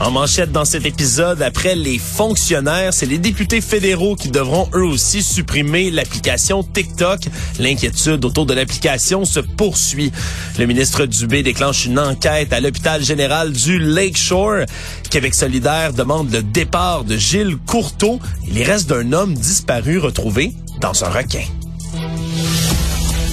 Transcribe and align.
En 0.00 0.10
manchette 0.10 0.50
dans 0.50 0.64
cet 0.64 0.86
épisode, 0.86 1.42
après 1.42 1.74
les 1.74 1.98
fonctionnaires, 1.98 2.94
c'est 2.94 3.04
les 3.04 3.18
députés 3.18 3.60
fédéraux 3.60 4.16
qui 4.16 4.30
devront 4.30 4.66
eux 4.74 4.84
aussi 4.84 5.22
supprimer 5.22 5.90
l'application 5.90 6.62
TikTok. 6.62 7.20
L'inquiétude 7.58 8.24
autour 8.24 8.46
de 8.46 8.54
l'application 8.54 9.26
se 9.26 9.40
poursuit. 9.40 10.10
Le 10.58 10.64
ministre 10.64 11.04
Dubé 11.04 11.42
déclenche 11.42 11.84
une 11.84 11.98
enquête 11.98 12.54
à 12.54 12.60
l'hôpital 12.60 13.04
général 13.04 13.52
du 13.52 13.78
Lakeshore. 13.78 14.64
Québec 15.10 15.34
solidaire 15.34 15.92
demande 15.92 16.32
le 16.32 16.42
départ 16.42 17.04
de 17.04 17.18
Gilles 17.18 17.58
Courteau 17.66 18.20
et 18.48 18.52
les 18.52 18.64
restes 18.64 18.88
d'un 18.88 19.12
homme 19.12 19.34
disparu 19.34 19.98
retrouvé 19.98 20.54
dans 20.80 21.04
un 21.04 21.10
requin. 21.10 21.44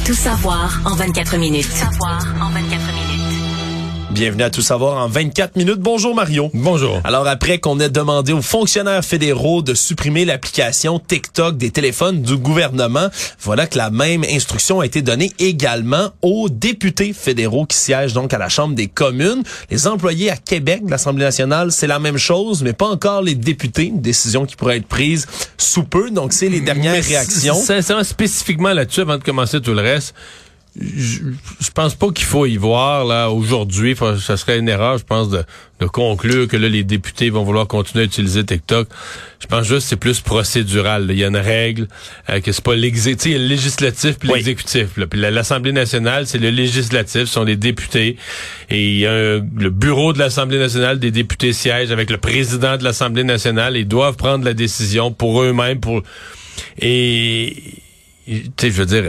Tout 0.06 0.14
savoir 0.14 0.82
en 0.86 0.96
24 0.96 1.38
minutes. 1.38 1.68
Tout 1.70 1.78
savoir 1.78 2.26
en 2.42 2.50
24 2.50 2.56
minutes. 2.56 2.57
Bienvenue 4.18 4.42
à 4.42 4.50
Tout 4.50 4.64
savoir 4.64 4.98
en 4.98 5.08
24 5.08 5.58
minutes. 5.58 5.78
Bonjour 5.78 6.16
Mario. 6.16 6.50
Bonjour. 6.56 7.00
Alors 7.04 7.28
après 7.28 7.60
qu'on 7.60 7.80
ait 7.80 7.92
demandé 7.92 8.34
aux 8.34 8.42
fonctionnaires 8.42 9.06
fédéraux 9.06 9.62
de 9.62 9.76
supprimer 9.76 10.26
l'application 10.26 10.98
TikTok 10.98 11.56
des 11.56 11.70
téléphones 11.70 12.24
du 12.24 12.36
gouvernement, 12.36 13.10
voilà 13.40 13.68
que 13.68 13.78
la 13.78 13.92
même 13.92 14.24
instruction 14.24 14.80
a 14.80 14.88
été 14.88 15.04
donnée 15.04 15.32
également 15.38 16.10
aux 16.24 16.50
députés 16.50 17.14
fédéraux 17.14 17.68
qui 17.68 17.78
siègent 17.78 18.14
donc 18.14 18.34
à 18.34 18.40
la 18.40 18.50
Chambre 18.50 18.74
des 18.74 18.88
communes. 18.88 19.44
Les 19.70 19.86
employés 19.86 20.32
à 20.32 20.36
Québec 20.36 20.84
de 20.84 20.90
l'Assemblée 20.90 21.26
nationale, 21.26 21.72
c'est 21.72 21.86
la 21.86 22.00
même 22.00 22.18
chose, 22.18 22.64
mais 22.64 22.74
pas 22.74 22.88
encore 22.88 23.22
les 23.22 23.36
députés. 23.36 23.86
Une 23.86 24.02
décision 24.02 24.48
qui 24.48 24.56
pourrait 24.56 24.78
être 24.78 24.88
prise 24.88 25.28
sous 25.60 25.84
peu. 25.84 26.10
Donc 26.10 26.34
c'est 26.34 26.50
les 26.50 26.62
dernières 26.62 26.94
Mais 26.94 27.02
réactions. 27.02 27.54
Sincèrement, 27.54 28.04
spécifiquement 28.04 28.74
là-dessus, 28.74 29.02
avant 29.02 29.20
de 29.20 29.24
commencer 29.24 29.62
tout 29.62 29.76
le 29.76 29.82
reste, 29.82 30.16
je, 30.80 31.20
je 31.60 31.70
pense 31.74 31.96
pas 31.96 32.12
qu'il 32.12 32.26
faut 32.26 32.46
y 32.46 32.58
voir 32.58 33.06
là 33.06 33.30
aujourd'hui. 33.30 33.96
Ça 34.20 34.38
serait 34.38 34.60
une 34.60 34.70
erreur, 34.70 34.98
je 34.98 35.04
pense, 35.04 35.30
de, 35.30 35.44
de 35.80 35.86
conclure 35.86 36.48
que 36.48 36.56
là 36.58 36.70
les 36.70 36.84
députés 36.84 37.30
vont 37.30 37.44
vouloir 37.44 37.68
continuer 37.68 38.04
à 38.04 38.06
utiliser 38.06 38.44
TikTok. 38.46 38.88
Je 39.40 39.48
pense 39.48 39.66
juste 39.68 39.82
que 39.82 39.90
c'est 39.90 39.96
plus 39.96 40.20
procédural. 40.22 41.08
là. 41.08 41.14
Il 41.14 41.20
y 41.20 41.24
a 41.24 41.28
une 41.28 41.38
règle 41.38 41.88
euh, 42.30 42.40
que 42.42 42.52
c'est 42.52 42.64
pas 42.64 42.76
l'exécutif, 42.76 43.26
il 43.28 43.32
y 43.34 43.36
a 43.36 43.40
le 43.40 43.48
législatif 43.48 44.18
puis 44.20 44.30
l'exécutif. 44.36 44.88
Puis 45.10 45.20
la- 45.20 45.32
l'Assemblée 45.32 45.72
nationale, 45.72 46.28
c'est 46.28 46.38
le 46.40 46.50
législatif, 46.50 47.22
ce 47.22 47.26
sont 47.26 47.44
les 47.44 47.56
députés. 47.56 48.18
Et 48.70 48.88
il 48.92 48.98
y 49.00 49.06
a 49.08 49.12
un- 49.14 49.40
le 49.58 49.70
bureau 49.70 50.14
de 50.14 50.20
l'Assemblée 50.20 50.60
nationale 50.60 51.00
des 51.00 51.12
députés 51.12 51.54
siège 51.54 51.92
avec 51.92 52.10
le 52.10 52.18
président 52.18 52.78
de 52.78 52.84
l'Assemblée 52.84 53.24
nationale. 53.24 53.78
Ils 53.78 53.88
doivent 53.88 54.16
prendre 54.16 54.46
la 54.46 54.54
décision 54.54 55.12
pour 55.12 55.42
eux-mêmes. 55.42 55.80
Pour 55.80 56.02
et 56.80 57.56
tu 58.26 58.42
sais, 58.60 58.72
je 58.72 58.76
veux 58.78 58.86
dire. 58.86 59.04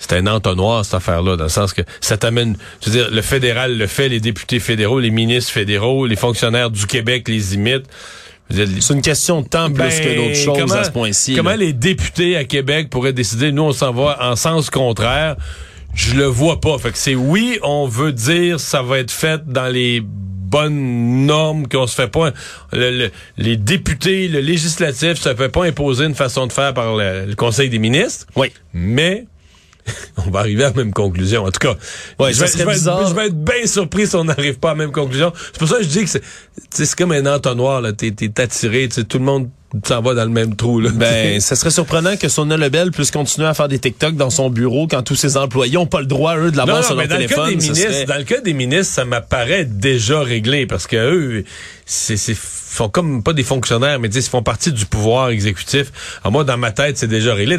C'est 0.00 0.14
un 0.14 0.26
entonnoir, 0.26 0.84
cette 0.84 0.94
affaire-là, 0.94 1.36
dans 1.36 1.44
le 1.44 1.48
sens 1.50 1.72
que 1.72 1.82
ça 2.00 2.16
t'amène, 2.16 2.56
je 2.84 2.90
veux 2.90 2.96
dire, 2.96 3.10
le 3.12 3.22
fédéral 3.22 3.78
le 3.78 3.86
fait, 3.86 4.08
les 4.08 4.18
députés 4.18 4.58
fédéraux, 4.58 4.98
les 4.98 5.10
ministres 5.10 5.52
fédéraux, 5.52 6.06
les 6.06 6.16
fonctionnaires 6.16 6.70
du 6.70 6.86
Québec 6.86 7.28
les 7.28 7.54
imitent. 7.54 7.86
C'est 8.50 8.92
une 8.94 9.02
question 9.02 9.42
de 9.42 9.46
temps 9.48 9.66
plus 9.68 9.74
ben, 9.78 9.90
que 9.90 10.16
d'autres 10.16 10.34
choses 10.34 10.58
comment- 10.58 10.74
à 10.74 10.82
ce 10.82 10.90
point-ci. 10.90 11.36
Comment 11.36 11.50
là. 11.50 11.56
les 11.58 11.72
députés 11.72 12.36
à 12.36 12.42
Québec 12.44 12.90
pourraient 12.90 13.12
décider, 13.12 13.52
nous, 13.52 13.62
on 13.62 13.72
s'en 13.72 13.92
va 13.92 14.18
en 14.20 14.34
sens 14.34 14.70
contraire? 14.70 15.36
Je 15.94 16.14
le 16.14 16.24
vois 16.24 16.60
pas. 16.60 16.76
Fait 16.78 16.90
que 16.90 16.98
c'est 16.98 17.14
oui, 17.14 17.58
on 17.62 17.86
veut 17.86 18.12
dire 18.12 18.58
ça 18.58 18.82
va 18.82 18.98
être 18.98 19.10
fait 19.12 19.42
dans 19.46 19.68
les 19.68 20.02
bonnes 20.04 21.26
normes 21.26 21.68
qu'on 21.68 21.86
se 21.86 21.94
fait 21.94 22.08
pas 22.10 22.32
le- 22.72 22.90
le- 22.90 23.10
les 23.38 23.56
députés 23.56 24.26
le 24.26 24.40
législatif 24.40 25.14
se 25.20 25.32
fait 25.32 25.48
pas 25.48 25.64
imposer 25.64 26.06
une 26.06 26.16
façon 26.16 26.48
de 26.48 26.52
faire 26.52 26.74
par 26.74 26.96
le, 26.96 27.26
le 27.26 27.34
conseil 27.36 27.68
des 27.70 27.78
ministres 27.78 28.26
Oui. 28.34 28.50
mais 28.74 29.26
on 30.26 30.30
va 30.30 30.40
arriver 30.40 30.64
à 30.64 30.68
la 30.70 30.74
même 30.74 30.92
conclusion. 30.92 31.44
En 31.44 31.50
tout 31.50 31.60
cas, 31.60 31.76
Ouais, 32.18 32.32
je, 32.32 32.40
vais, 32.40 32.46
je 32.46 32.58
être, 32.62 33.08
je 33.08 33.14
vais 33.14 33.26
être 33.26 33.44
bien 33.44 33.66
surpris 33.66 34.06
si 34.06 34.16
on 34.16 34.24
n'arrive 34.24 34.58
pas 34.58 34.70
à 34.70 34.72
la 34.72 34.78
même 34.78 34.92
conclusion. 34.92 35.32
C'est 35.52 35.58
pour 35.58 35.68
ça 35.68 35.76
que 35.78 35.82
je 35.84 35.88
dis 35.88 36.04
que 36.04 36.10
c'est, 36.10 36.20
tu 36.20 36.26
sais, 36.70 36.86
c'est 36.86 36.98
comme 36.98 37.12
un 37.12 37.26
entonnoir. 37.26 37.80
Là. 37.80 37.92
T'es, 37.92 38.10
t'es 38.10 38.40
attiré. 38.40 38.88
tu 38.88 38.96
sais, 38.96 39.04
Tout 39.04 39.18
le 39.18 39.24
monde 39.24 39.48
s'en 39.86 40.02
va 40.02 40.14
dans 40.14 40.24
le 40.24 40.30
même 40.30 40.56
trou. 40.56 40.80
Là. 40.80 40.90
Ben, 40.92 41.40
ça 41.40 41.54
serait 41.54 41.70
surprenant 41.70 42.16
que 42.16 42.28
Sonia 42.28 42.56
Lebel 42.56 42.90
puisse 42.90 43.10
continuer 43.10 43.46
à 43.46 43.54
faire 43.54 43.68
des 43.68 43.78
TikTok 43.78 44.16
dans 44.16 44.30
son 44.30 44.50
bureau 44.50 44.86
quand 44.88 45.02
tous 45.02 45.14
ses 45.14 45.36
employés 45.36 45.74
n'ont 45.74 45.86
pas 45.86 46.00
le 46.00 46.06
droit, 46.06 46.36
eux, 46.36 46.50
de 46.50 46.56
l'avoir 46.56 46.84
sur 46.84 46.96
leur 46.96 47.06
dans 47.06 47.16
le, 47.18 47.26
cas 47.26 47.46
des 47.46 47.56
ministres, 47.56 47.76
serait- 47.76 48.04
dans 48.04 48.18
le 48.18 48.24
cas 48.24 48.40
des 48.40 48.52
ministres, 48.52 48.92
ça 48.94 49.04
m'apparaît 49.04 49.64
déjà 49.64 50.20
réglé 50.22 50.66
parce 50.66 50.86
que 50.86 50.96
eux, 50.96 51.44
c'est, 51.90 52.16
sont 52.36 52.88
comme 52.88 53.22
pas 53.22 53.32
des 53.32 53.42
fonctionnaires, 53.42 53.98
mais 53.98 54.08
ils 54.08 54.22
font 54.22 54.42
partie 54.42 54.72
du 54.72 54.86
pouvoir 54.86 55.30
exécutif. 55.30 55.90
Alors 56.22 56.32
moi, 56.32 56.44
dans 56.44 56.56
ma 56.56 56.70
tête, 56.70 56.96
c'est 56.96 57.08
déjà 57.08 57.34
réglé. 57.34 57.58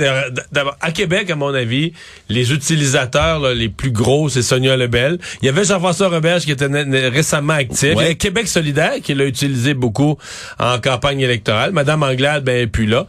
D'abord, 0.51 0.77
à 0.79 0.91
Québec, 0.91 1.29
à 1.29 1.35
mon 1.35 1.53
avis, 1.53 1.91
les 2.29 2.53
utilisateurs 2.53 3.39
là, 3.39 3.53
les 3.53 3.67
plus 3.67 3.91
gros, 3.91 4.29
c'est 4.29 4.41
Sonia 4.41 4.77
Lebel. 4.77 5.19
Il 5.41 5.47
y 5.47 5.49
avait 5.49 5.65
Jean-François 5.65 6.07
Roberge 6.07 6.43
qui 6.43 6.51
était 6.51 6.67
récemment 7.09 7.53
actif. 7.53 7.93
Ouais. 7.95 8.05
Il 8.05 8.11
y 8.11 8.17
Québec 8.17 8.47
solidaire 8.47 8.93
qui 9.03 9.13
l'a 9.13 9.25
utilisé 9.25 9.73
beaucoup 9.73 10.17
en 10.59 10.79
campagne 10.79 11.19
électorale. 11.19 11.71
Madame 11.73 12.03
Anglade, 12.03 12.45
ben, 12.45 12.69
plus 12.69 12.85
là. 12.85 13.05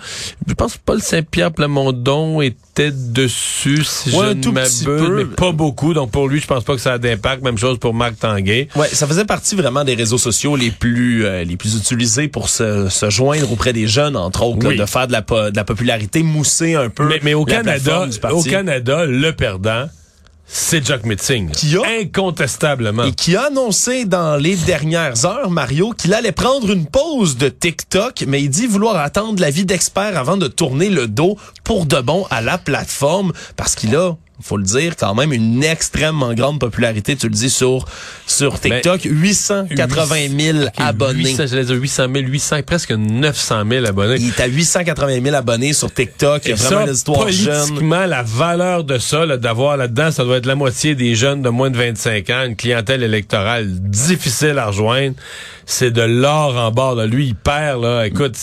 Je 0.49 0.55
pense 0.55 0.75
que 0.75 0.81
Paul 0.85 1.01
Saint-Pierre 1.01 1.53
Plamondon 1.53 2.41
était 2.41 2.91
dessus, 2.91 3.85
si 3.85 4.11
Ouais, 4.11 4.31
je 4.43 4.49
ne 4.49 4.53
m'abuse, 4.53 5.09
mais 5.11 5.25
pas 5.25 5.53
beaucoup. 5.53 5.95
Donc 5.95 6.11
pour 6.11 6.29
lui, 6.29 6.41
je 6.41 6.47
pense 6.47 6.65
pas 6.65 6.75
que 6.75 6.81
ça 6.81 6.95
a 6.95 6.99
d'impact. 6.99 7.45
Même 7.45 7.59
chose 7.59 7.79
pour 7.79 7.95
Marc 7.95 8.19
Tanguay. 8.19 8.69
Ouais, 8.75 8.89
ça 8.89 9.07
faisait 9.07 9.25
partie 9.25 9.55
vraiment 9.55 9.85
des 9.85 9.95
réseaux 9.95 10.19
sociaux 10.19 10.57
les 10.57 10.73
plus 10.73 11.12
euh, 11.21 11.45
les 11.45 11.57
plus 11.57 11.77
utilisés 11.77 12.29
pour 12.29 12.49
se, 12.49 12.89
se 12.89 13.11
joindre 13.11 13.51
auprès 13.53 13.73
des 13.73 13.87
jeunes, 13.87 14.17
entre 14.17 14.43
autres, 14.45 14.67
là, 14.71 14.77
de 14.77 14.87
faire 14.87 15.07
de 15.07 15.13
la, 15.13 15.23
po- 15.23 15.51
de 15.51 15.57
la 15.57 15.65
popularité, 15.65 16.23
mousser 16.23 16.75
un 16.75 16.89
peu. 16.89 17.07
Mais, 17.09 17.21
mais 17.23 17.35
au 17.35 17.45
Canada, 17.45 18.07
au 18.33 18.43
le 19.07 19.31
perdant, 19.33 19.87
c'est 20.47 20.85
Jack 20.85 21.05
Metzing. 21.07 21.51
Qui 21.51 21.77
a- 21.77 21.83
Incontestablement. 22.03 23.05
Et 23.05 23.13
qui 23.13 23.37
a 23.37 23.45
annoncé 23.47 24.05
dans 24.05 24.37
les 24.37 24.55
dernières 24.57 25.25
heures, 25.25 25.51
Mario, 25.51 25.93
qu'il 25.93 26.13
allait 26.15 26.33
prendre 26.33 26.71
une 26.71 26.87
pause 26.87 27.37
de 27.37 27.49
TikTok, 27.49 28.25
mais 28.27 28.43
il 28.43 28.51
dit 28.51 28.67
vouloir 28.67 28.97
attendre 28.97 29.41
l'avis 29.41 29.65
d'experts 29.65 30.19
avant 30.19 30.37
de 30.37 30.49
tourner 30.49 30.89
le 30.89 31.09
dos 31.09 31.37
pour 31.65 31.87
de 31.87 32.01
bon 32.01 32.27
à 32.31 32.41
la 32.41 32.59
plateforme, 32.59 33.33
parce 33.57 33.75
qu'il 33.75 33.95
a, 33.97 34.17
faut 34.43 34.57
le 34.57 34.65
dire, 34.65 34.97
quand 34.97 35.15
même 35.15 35.33
une 35.33 35.63
extrêmement 35.65 36.35
grande 36.35 36.59
popularité, 36.61 37.17
tu 37.17 37.29
le 37.29 37.35
dis, 37.35 37.51
sur, 37.51 37.87
sur 38.27 38.59
TikTok, 38.61 39.01
880 39.05 40.17
000 40.39 40.59
Ok, 40.63 40.71
abonnés. 40.79 41.31
800, 41.31 41.47
j'allais 41.47 41.65
dire 41.65 41.77
800 41.77 42.07
000, 42.15 42.27
800, 42.27 42.57
presque 42.67 42.93
900 42.93 43.63
000 43.71 43.87
abonnés. 43.87 44.17
Il 44.19 44.29
est 44.29 44.41
à 44.41 44.47
880 44.47 45.23
000 45.23 45.35
abonnés 45.35 45.73
sur 45.73 45.93
TikTok. 45.93 46.43
Il 46.45 46.51
y 46.51 46.53
a 46.53 46.57
vraiment 46.57 46.81
ça, 46.81 46.87
une 46.87 46.95
histoire 46.95 47.31
jeune. 47.31 47.59
politiquement, 47.59 48.07
la 48.07 48.23
valeur 48.23 48.85
de 48.85 48.99
ça, 48.99 49.27
là, 49.27 49.37
d'avoir 49.37 49.77
là-dedans, 49.77 50.11
ça 50.11 50.25
doit 50.25 50.37
être 50.39 50.47
la 50.47 50.55
moitié 50.55 50.95
des 50.95 51.15
jeunes 51.15 51.43
de 51.43 51.49
moins 51.49 51.71
de 51.71 51.77
25 51.77 52.31
ans, 52.31 52.45
une 52.47 52.57
clientèle 52.57 53.03
électorale 53.03 53.67
difficile 53.69 54.59
à 54.59 54.67
rejoindre. 54.67 55.15
C'est 55.65 55.93
de 55.93 56.03
l'or 56.03 56.57
en 56.57 56.71
bord. 56.73 56.97
Là. 56.97 57.07
Lui, 57.07 57.29
il 57.29 57.35
perd, 57.37 57.83
là. 57.83 58.05
Écoute, 58.05 58.37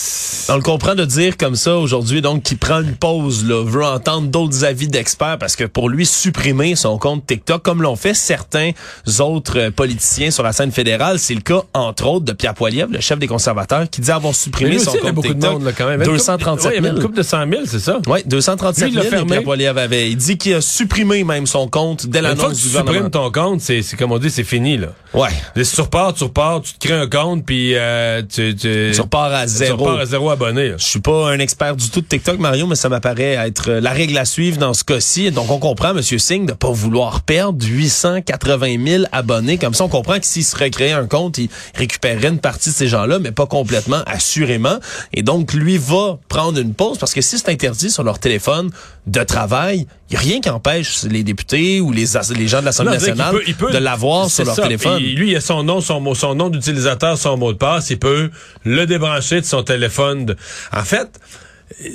On 0.48 0.56
le 0.56 0.62
comprend 0.62 0.96
de 0.96 1.04
dire 1.04 1.36
comme 1.38 1.56
ça 1.56 1.76
aujourd'hui, 1.78 2.22
donc 2.22 2.44
qu'il 2.44 2.58
prend 2.58 2.81
une 2.81 2.96
pause, 2.96 3.46
là, 3.46 3.64
veut 3.64 3.84
entendre 3.84 4.30
d'autres 4.30 4.64
avis 4.64 4.88
d'experts 4.88 5.38
parce 5.38 5.56
que 5.56 5.66
pour 5.66 5.88
lui, 5.89 6.05
supprimer 6.05 6.75
son 6.75 6.97
compte 6.97 7.25
TikTok, 7.25 7.61
comme 7.63 7.81
l'ont 7.81 7.95
fait 7.95 8.13
certains 8.13 8.72
autres 9.19 9.57
euh, 9.59 9.72
politiciens 9.72 10.31
sur 10.31 10.44
la 10.44 10.51
scène 10.53 10.72
fédérale, 10.72 11.19
c'est 11.19 11.33
le 11.33 11.41
cas, 11.41 11.61
entre 11.73 12.05
autres, 12.07 12.25
de 12.25 12.31
Pierre 12.33 12.53
Poilievre, 12.53 12.91
le 12.91 13.00
chef 13.01 13.19
des 13.19 13.27
conservateurs, 13.27 13.89
qui 13.89 14.01
dit 14.01 14.11
avoir 14.11 14.33
supprimé 14.35 14.72
lui 14.72 14.79
son 14.79 14.91
aussi, 14.91 14.97
il 14.97 15.03
y 15.03 15.05
compte 15.07 15.16
beaucoup 15.16 15.33
de 15.33 15.45
monde, 15.45 15.63
là, 15.63 15.72
quand 15.77 15.88
même. 15.88 16.01
Il 16.01 16.05
y 16.05 16.09
avait 16.09 16.16
une 16.16 16.19
couple- 16.19 16.35
237 16.57 16.66
ouais, 16.72 16.77
il 16.77 16.79
y 16.79 16.83
000. 16.83 16.95
une 17.09 17.13
de 17.13 17.23
100 17.23 17.38
000, 17.50 17.61
c'est 17.66 17.79
ça? 17.79 18.00
Oui, 18.07 18.19
237 18.25 18.83
Lui, 18.85 18.89
il 18.91 18.94
000, 18.95 19.05
et 19.05 19.09
fermé. 19.09 19.29
Pierre 19.31 19.44
Poilievre 19.44 19.79
avait. 19.79 20.09
Il 20.09 20.17
dit 20.17 20.38
qu'il 20.38 20.53
a 20.53 20.61
supprimé 20.61 21.23
même 21.23 21.47
son 21.47 21.67
compte 21.67 22.06
dès 22.07 22.19
Une 22.19 22.25
fois 22.25 22.33
que 22.35 22.39
l'annonce 22.42 22.57
tu 22.57 22.63
du 22.63 22.68
gouvernement. 22.69 22.94
supprimes 22.94 23.12
ton 23.12 23.31
compte, 23.31 23.62
c'est 23.62 23.83
comme 23.97 24.12
on 24.12 24.18
dit, 24.19 24.30
c'est 24.30 24.44
fini, 24.44 24.77
là. 24.77 24.88
Ouais. 25.13 25.30
Si 25.63 25.75
tu 25.75 25.81
repars, 25.81 26.13
tu 26.13 26.24
repars, 26.25 26.62
tu 26.62 26.74
te 26.74 26.88
crées 26.88 26.97
un 27.00 27.07
compte, 27.07 27.44
puis 27.45 27.71
euh, 27.75 28.21
tu, 28.21 28.56
tu, 28.56 28.92
Tu 28.94 29.01
repars 29.01 29.33
à 29.33 29.44
tu 29.45 29.50
zéro. 29.53 29.83
repars 29.85 30.00
à 30.00 30.06
zéro 30.06 30.30
abonné. 30.30 30.74
Je 30.77 30.83
suis 30.83 31.00
pas 31.00 31.30
un 31.31 31.39
expert 31.39 31.75
du 31.75 31.89
tout 31.89 32.01
de 32.01 32.06
TikTok, 32.06 32.38
Mario, 32.39 32.68
mais 32.68 32.75
ça 32.75 32.89
m'apparaît 32.89 33.33
être 33.47 33.71
la 33.71 33.92
règle 33.92 34.18
à 34.18 34.25
suivre 34.25 34.57
dans 34.57 34.74
ce 34.74 34.83
cas-ci. 34.83 35.31
Donc, 35.31 35.50
on 35.50 35.57
comprend, 35.57 35.79
M. 35.88 36.02
Singh, 36.02 36.46
de 36.46 36.54
pas 36.54 36.70
vouloir 36.72 37.22
perdre 37.22 37.66
880 37.66 38.86
000 38.86 39.04
abonnés. 39.12 39.58
Comme 39.58 39.74
ça, 39.74 39.86
on 39.86 39.88
comprend 39.90 40.20
que 40.20 40.26
s'il 40.26 40.44
se 40.44 40.56
recréait 40.56 40.92
un 40.92 41.08
compte, 41.08 41.38
il 41.38 41.50
récupérerait 41.76 42.28
une 42.30 42.40
partie 42.40 42.70
de 42.70 42.76
ces 42.76 42.88
gens-là, 42.88 43.20
mais 43.20 43.31
pas 43.31 43.46
complètement, 43.48 44.02
assurément. 44.06 44.78
Et 45.14 45.24
donc, 45.24 45.54
lui 45.54 45.78
va 45.78 46.20
prendre 46.28 46.60
une 46.60 46.74
pause 46.74 46.98
parce 46.98 47.14
que 47.14 47.22
si 47.22 47.38
c'est 47.38 47.50
interdit 47.50 47.90
sur 47.90 48.04
leur 48.04 48.20
téléphone 48.20 48.70
de 49.08 49.24
travail, 49.24 49.88
il 50.10 50.14
y 50.14 50.18
a 50.18 50.20
rien 50.20 50.42
qui 50.42 50.50
empêche 50.50 51.04
les 51.04 51.24
députés 51.24 51.80
ou 51.81 51.92
les, 51.92 52.06
gens 52.06 52.60
de 52.60 52.66
l'Assemblée 52.66 52.94
nationale 52.94 53.30
qu'il 53.31 53.40
peut- 53.40 53.44
il 53.48 53.56
peut- 53.56 53.72
de 53.72 53.78
l'avoir 53.78 54.30
sur 54.30 54.46
leur 54.46 54.56
ça. 54.56 54.64
téléphone. 54.64 55.02
Lui, 55.02 55.31
il 55.31 55.36
a 55.36 55.42
son 55.42 55.64
nom, 55.64 55.81
son, 55.81 56.00
mot- 56.02 56.16
son 56.16 56.36
nom 56.36 56.50
d'utilisateur, 56.50 57.18
son 57.18 57.38
mot 57.38 57.54
de 57.54 57.58
passe. 57.58 57.90
Il 57.90 58.00
peut 58.00 58.30
le 58.66 58.86
débrancher 58.86 59.42
de 59.42 59.46
son 59.46 59.64
téléphone. 59.64 60.26
de- 60.26 60.36
En 60.76 60.84
fait, 60.84 61.10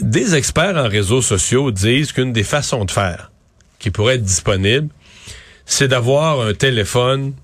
des 0.00 0.34
experts 0.34 0.76
en 0.76 0.88
réseaux 0.88 1.22
sociaux 1.22 1.70
disent 1.70 2.12
qu'une 2.12 2.32
des 2.32 2.44
façons 2.44 2.84
de 2.84 2.90
faire 2.90 3.30
qui 3.84 3.90
pourrait 3.90 4.14
être 4.14 4.22
disponible, 4.22 4.88
c'est 5.66 5.88
d'avoir 5.88 6.40
un 6.40 6.54
téléphone, 6.54 7.34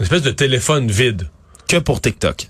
une 0.00 0.02
espèce 0.02 0.22
de 0.22 0.32
téléphone 0.32 0.90
vide. 0.90 1.28
Que 1.68 1.76
pour 1.76 2.00
TikTok. 2.00 2.48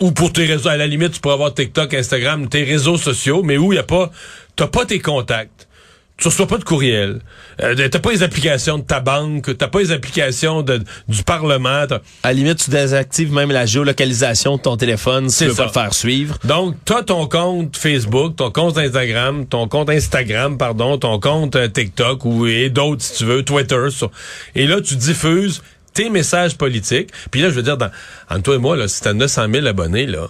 Ou 0.00 0.12
pour 0.12 0.32
tes 0.32 0.46
réseaux, 0.46 0.70
à 0.70 0.78
la 0.78 0.86
limite, 0.86 1.12
tu 1.12 1.20
pourrais 1.20 1.34
avoir 1.34 1.52
TikTok, 1.52 1.92
Instagram, 1.92 2.48
tes 2.48 2.64
réseaux 2.64 2.96
sociaux, 2.96 3.42
mais 3.42 3.58
où 3.58 3.74
il 3.74 3.76
y 3.76 3.78
a 3.78 3.82
pas, 3.82 4.10
t'as 4.56 4.68
pas 4.68 4.86
tes 4.86 4.98
contacts. 4.98 5.68
Tu 6.18 6.28
reçois 6.28 6.46
pas 6.46 6.56
de 6.56 6.64
courriel. 6.64 7.20
Euh, 7.62 7.88
t'as 7.90 7.98
pas 7.98 8.10
les 8.10 8.22
applications 8.22 8.78
de 8.78 8.82
ta 8.84 9.00
banque, 9.00 9.54
t'as 9.58 9.68
pas 9.68 9.80
les 9.80 9.92
applications 9.92 10.62
de, 10.62 10.80
du 11.08 11.22
Parlement. 11.24 11.84
À 12.22 12.28
la 12.28 12.32
limite, 12.32 12.56
tu 12.64 12.70
désactives 12.70 13.30
même 13.34 13.50
la 13.50 13.66
géolocalisation 13.66 14.56
de 14.56 14.62
ton 14.62 14.78
téléphone 14.78 15.28
si 15.28 15.44
tu 15.44 15.50
veux 15.50 15.54
ça. 15.54 15.64
pas 15.64 15.66
le 15.66 15.72
faire 15.72 15.94
suivre. 15.94 16.38
Donc, 16.44 16.74
t'as 16.86 17.02
ton 17.02 17.28
compte 17.28 17.76
Facebook, 17.76 18.34
ton 18.36 18.50
compte 18.50 18.78
Instagram, 18.78 19.44
ton 19.46 19.68
compte 19.68 19.90
Instagram, 19.90 20.56
pardon, 20.56 20.96
ton 20.96 21.20
compte 21.20 21.54
euh, 21.56 21.68
TikTok 21.68 22.24
ou 22.24 22.46
et 22.46 22.70
d'autres 22.70 23.02
si 23.02 23.18
tu 23.18 23.24
veux, 23.26 23.42
Twitter. 23.42 23.90
sur- 23.90 24.10
et 24.54 24.66
là, 24.66 24.80
tu 24.80 24.96
diffuses 24.96 25.62
tes 25.92 26.08
messages 26.08 26.56
politiques. 26.56 27.10
Puis 27.30 27.42
là, 27.42 27.50
je 27.50 27.54
veux 27.54 27.62
dire, 27.62 27.76
dans, 27.76 27.90
entre 28.30 28.42
toi 28.42 28.54
et 28.54 28.58
moi, 28.58 28.74
là, 28.76 28.88
si 28.88 29.02
t'as 29.02 29.12
900 29.12 29.48
000 29.52 29.66
abonnés, 29.66 30.06
là, 30.06 30.28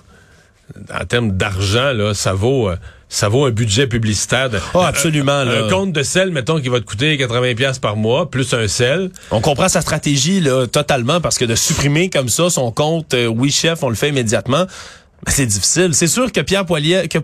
en 0.92 1.04
termes 1.04 1.30
d'argent, 1.30 1.92
là, 1.92 2.12
ça 2.12 2.32
vaut, 2.32 2.70
euh, 2.70 2.76
ça 3.08 3.28
vaut 3.28 3.44
un 3.46 3.50
budget 3.50 3.86
publicitaire. 3.86 4.50
De, 4.50 4.58
Oh, 4.74 4.80
absolument, 4.80 5.32
Un, 5.32 5.44
là. 5.44 5.64
un 5.64 5.70
compte 5.70 5.92
de 5.92 6.02
sel, 6.02 6.30
mettons, 6.32 6.60
qui 6.60 6.68
va 6.68 6.80
te 6.80 6.84
coûter 6.84 7.16
80 7.16 7.54
pièces 7.54 7.78
par 7.78 7.96
mois, 7.96 8.30
plus 8.30 8.52
un 8.54 8.66
sel. 8.68 9.10
On 9.30 9.40
comprend 9.40 9.68
sa 9.68 9.80
stratégie 9.80 10.40
là, 10.40 10.66
totalement 10.66 11.20
parce 11.20 11.38
que 11.38 11.44
de 11.44 11.54
supprimer 11.54 12.10
comme 12.10 12.28
ça 12.28 12.50
son 12.50 12.72
compte 12.72 13.14
euh, 13.14 13.26
Oui 13.26 13.50
Chef, 13.50 13.82
on 13.82 13.88
le 13.88 13.94
fait 13.94 14.08
immédiatement. 14.08 14.66
C'est 15.28 15.46
difficile. 15.46 15.94
C'est 15.94 16.06
sûr 16.08 16.30
que 16.30 16.40
Pierre 16.40 16.66
Poilievre, 16.66 17.08
que 17.08 17.18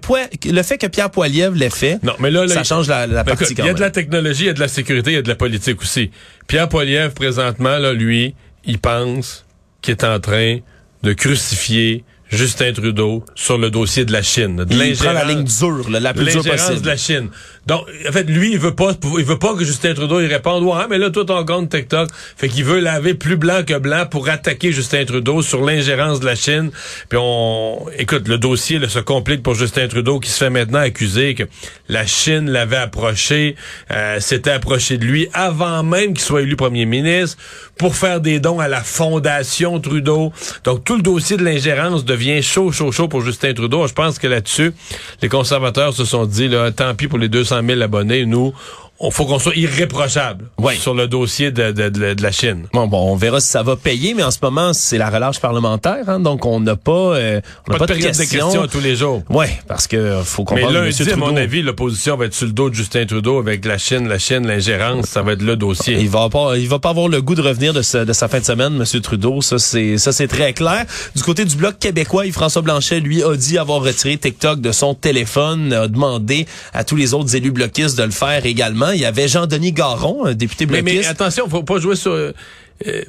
le 0.48 0.62
fait 0.62 0.78
que 0.78 0.86
Pierre 0.86 1.10
Poilievre 1.10 1.54
l'ait 1.54 1.70
fait, 1.70 1.98
Non, 2.02 2.14
mais 2.18 2.30
là, 2.30 2.46
là, 2.46 2.54
ça 2.54 2.64
change 2.64 2.88
la, 2.88 3.06
la 3.06 3.22
partie 3.22 3.52
Il 3.56 3.64
y 3.64 3.68
a 3.68 3.74
de 3.74 3.80
la 3.80 3.90
technologie, 3.90 4.44
il 4.44 4.46
y 4.46 4.50
a 4.50 4.54
de 4.54 4.60
la 4.60 4.68
sécurité, 4.68 5.10
il 5.10 5.14
y 5.14 5.18
a 5.18 5.22
de 5.22 5.28
la 5.28 5.34
politique 5.36 5.80
aussi. 5.82 6.10
Pierre 6.46 6.68
Poilievre, 6.68 7.12
présentement, 7.12 7.78
là, 7.78 7.92
lui, 7.92 8.34
il 8.64 8.78
pense 8.78 9.44
qu'il 9.82 9.92
est 9.92 10.04
en 10.04 10.18
train 10.20 10.58
de 11.02 11.12
crucifier 11.12 12.04
Justin 12.32 12.72
Trudeau 12.72 13.24
sur 13.34 13.58
le 13.58 13.70
dossier 13.70 14.04
de 14.04 14.12
la 14.12 14.22
Chine. 14.22 14.56
De 14.56 14.74
Il 14.74 14.96
prend 14.96 15.12
la 15.12 15.24
ligne 15.24 15.44
dure, 15.44 15.90
là, 15.90 16.00
la 16.00 16.14
plus 16.14 16.24
dure 16.24 16.42
possible. 16.42 16.80
de 16.80 16.86
la 16.86 16.96
Chine. 16.96 17.28
Donc, 17.66 17.86
en 18.08 18.12
fait, 18.12 18.24
lui, 18.24 18.52
il 18.52 18.58
veut 18.58 18.74
pas, 18.74 18.92
il 19.18 19.24
veut 19.24 19.38
pas 19.38 19.54
que 19.54 19.64
Justin 19.64 19.94
Trudeau 19.94 20.20
il 20.20 20.26
réponde, 20.26 20.64
ouais, 20.64 20.86
mais 20.90 20.98
là, 20.98 21.10
toi, 21.10 21.24
ton 21.24 21.44
compte 21.44 21.70
TikTok. 21.70 22.10
Fait 22.36 22.48
qu'il 22.48 22.64
veut 22.64 22.80
laver 22.80 23.14
plus 23.14 23.36
blanc 23.36 23.62
que 23.64 23.78
blanc 23.78 24.04
pour 24.10 24.28
attaquer 24.28 24.72
Justin 24.72 25.04
Trudeau 25.04 25.42
sur 25.42 25.64
l'ingérence 25.64 26.18
de 26.18 26.26
la 26.26 26.34
Chine. 26.34 26.70
Puis 27.08 27.18
on, 27.20 27.86
écoute, 27.98 28.26
le 28.26 28.38
dossier, 28.38 28.78
là, 28.78 28.88
se 28.88 28.98
complique 28.98 29.42
pour 29.42 29.54
Justin 29.54 29.86
Trudeau 29.86 30.18
qui 30.18 30.30
se 30.30 30.38
fait 30.38 30.50
maintenant 30.50 30.80
accuser 30.80 31.34
que 31.34 31.44
la 31.88 32.04
Chine 32.04 32.50
l'avait 32.50 32.76
approché, 32.76 33.54
euh, 33.92 34.18
s'était 34.18 34.50
approché 34.50 34.98
de 34.98 35.04
lui 35.04 35.28
avant 35.32 35.84
même 35.84 36.14
qu'il 36.14 36.24
soit 36.24 36.42
élu 36.42 36.56
premier 36.56 36.84
ministre 36.84 37.38
pour 37.78 37.94
faire 37.94 38.20
des 38.20 38.40
dons 38.40 38.58
à 38.58 38.68
la 38.68 38.82
fondation 38.82 39.78
Trudeau. 39.80 40.32
Donc, 40.64 40.84
tout 40.84 40.96
le 40.96 41.02
dossier 41.02 41.36
de 41.36 41.44
l'ingérence 41.44 42.04
devient 42.04 42.42
chaud, 42.42 42.72
chaud, 42.72 42.90
chaud 42.90 43.08
pour 43.08 43.20
Justin 43.20 43.54
Trudeau. 43.54 43.86
Je 43.86 43.92
pense 43.92 44.18
que 44.18 44.26
là-dessus, 44.26 44.72
les 45.20 45.28
conservateurs 45.28 45.94
se 45.94 46.04
sont 46.04 46.26
dit, 46.26 46.48
là, 46.48 46.72
tant 46.72 46.94
pis 46.94 47.06
pour 47.06 47.18
les 47.18 47.28
200 47.52 47.66
000 47.66 47.82
abonnés, 47.82 48.24
nous, 48.26 48.52
on 49.04 49.10
faut 49.10 49.26
qu'on 49.26 49.38
soit 49.38 49.54
irréprochable 49.56 50.46
Ouais. 50.58 50.76
sur 50.76 50.94
le 50.94 51.08
dossier 51.08 51.50
de, 51.50 51.72
de- 51.72 51.88
de- 51.88 52.14
de 52.14 52.22
la 52.22 52.32
Chine. 52.32 52.66
Bon, 52.72 52.86
bon, 52.86 53.12
on 53.12 53.16
verra 53.16 53.40
si 53.40 53.48
ça 53.48 53.62
va 53.62 53.76
payer, 53.76 54.14
mais 54.14 54.22
en 54.22 54.30
ce 54.30 54.38
moment, 54.42 54.72
c'est 54.72 54.96
la 54.96 55.10
relâche 55.10 55.40
parlementaire, 55.40 56.04
hein, 56.08 56.20
donc 56.20 56.46
on 56.46 56.60
n'a 56.60 56.76
pas, 56.76 56.92
euh, 56.92 57.40
on 57.68 57.72
n'a 57.72 57.78
Pas, 57.78 57.86
pas, 57.86 57.94
de 57.94 57.98
période 57.98 58.12
de 58.14 58.18
questions. 58.18 58.66
tous 58.68 58.80
les 58.80 58.94
jours. 58.96 59.22
Ouais, 59.28 59.50
parce 59.66 59.86
que 59.88 60.20
faut 60.24 60.42
Mais 60.42 60.60
comprendre 60.62 60.68
que 60.68 60.84
lundi, 60.84 61.02
M. 61.02 61.08
à 61.08 61.10
Trudeau, 61.10 61.26
mon 61.32 61.36
avis, 61.36 61.62
l'opposition 61.62 62.16
va 62.16 62.26
être 62.26 62.34
sur 62.34 62.46
le 62.46 62.52
dos 62.52 62.70
de 62.70 62.74
Justin 62.74 63.04
Trudeau 63.04 63.38
avec 63.38 63.64
la 63.64 63.76
Chine, 63.76 64.08
la 64.08 64.18
Chine, 64.18 64.46
l'ingérence, 64.46 65.06
ça 65.06 65.22
va 65.22 65.32
être 65.32 65.42
le 65.42 65.56
dossier. 65.56 65.98
il 66.00 66.08
va 66.08 66.28
pas, 66.28 66.56
il 66.56 66.68
va 66.68 66.78
pas 66.78 66.90
avoir 66.90 67.08
le 67.08 67.20
goût 67.20 67.34
de 67.34 67.42
revenir 67.42 67.72
de, 67.72 67.82
sa- 67.82 68.04
de 68.04 68.12
sa 68.12 68.28
fin 68.28 68.38
de 68.38 68.44
semaine, 68.44 68.76
M. 68.80 69.00
Trudeau. 69.00 69.40
Ça, 69.42 69.58
c'est, 69.58 69.98
ça, 69.98 70.12
c'est 70.12 70.28
très 70.28 70.52
clair. 70.52 70.86
Du 71.16 71.22
côté 71.22 71.44
du 71.44 71.56
bloc 71.56 71.78
québécois, 71.78 72.26
Yves-François 72.26 72.62
Blanchet, 72.62 73.00
lui, 73.00 73.22
a 73.24 73.34
dit 73.36 73.58
avoir 73.58 73.82
retiré 73.82 74.16
TikTok 74.16 74.60
de 74.60 74.70
son 74.70 74.94
téléphone, 74.94 75.72
a 75.72 75.88
demandé 75.88 76.46
à 76.72 76.84
tous 76.84 76.96
les 76.96 77.14
autres 77.14 77.34
élus 77.34 77.50
bloquistes 77.50 77.98
de 77.98 78.04
le 78.04 78.10
faire 78.10 78.46
également. 78.46 78.91
Il 78.94 79.00
y 79.00 79.04
avait 79.04 79.28
Jean-Denis 79.28 79.72
Garon, 79.72 80.26
un 80.26 80.34
député 80.34 80.66
Mais, 80.66 80.82
bloquiste. 80.82 81.04
mais 81.04 81.08
attention, 81.08 81.48
faut 81.48 81.62
pas 81.62 81.78
jouer 81.78 81.96
sur... 81.96 82.32
euh, 82.86 83.02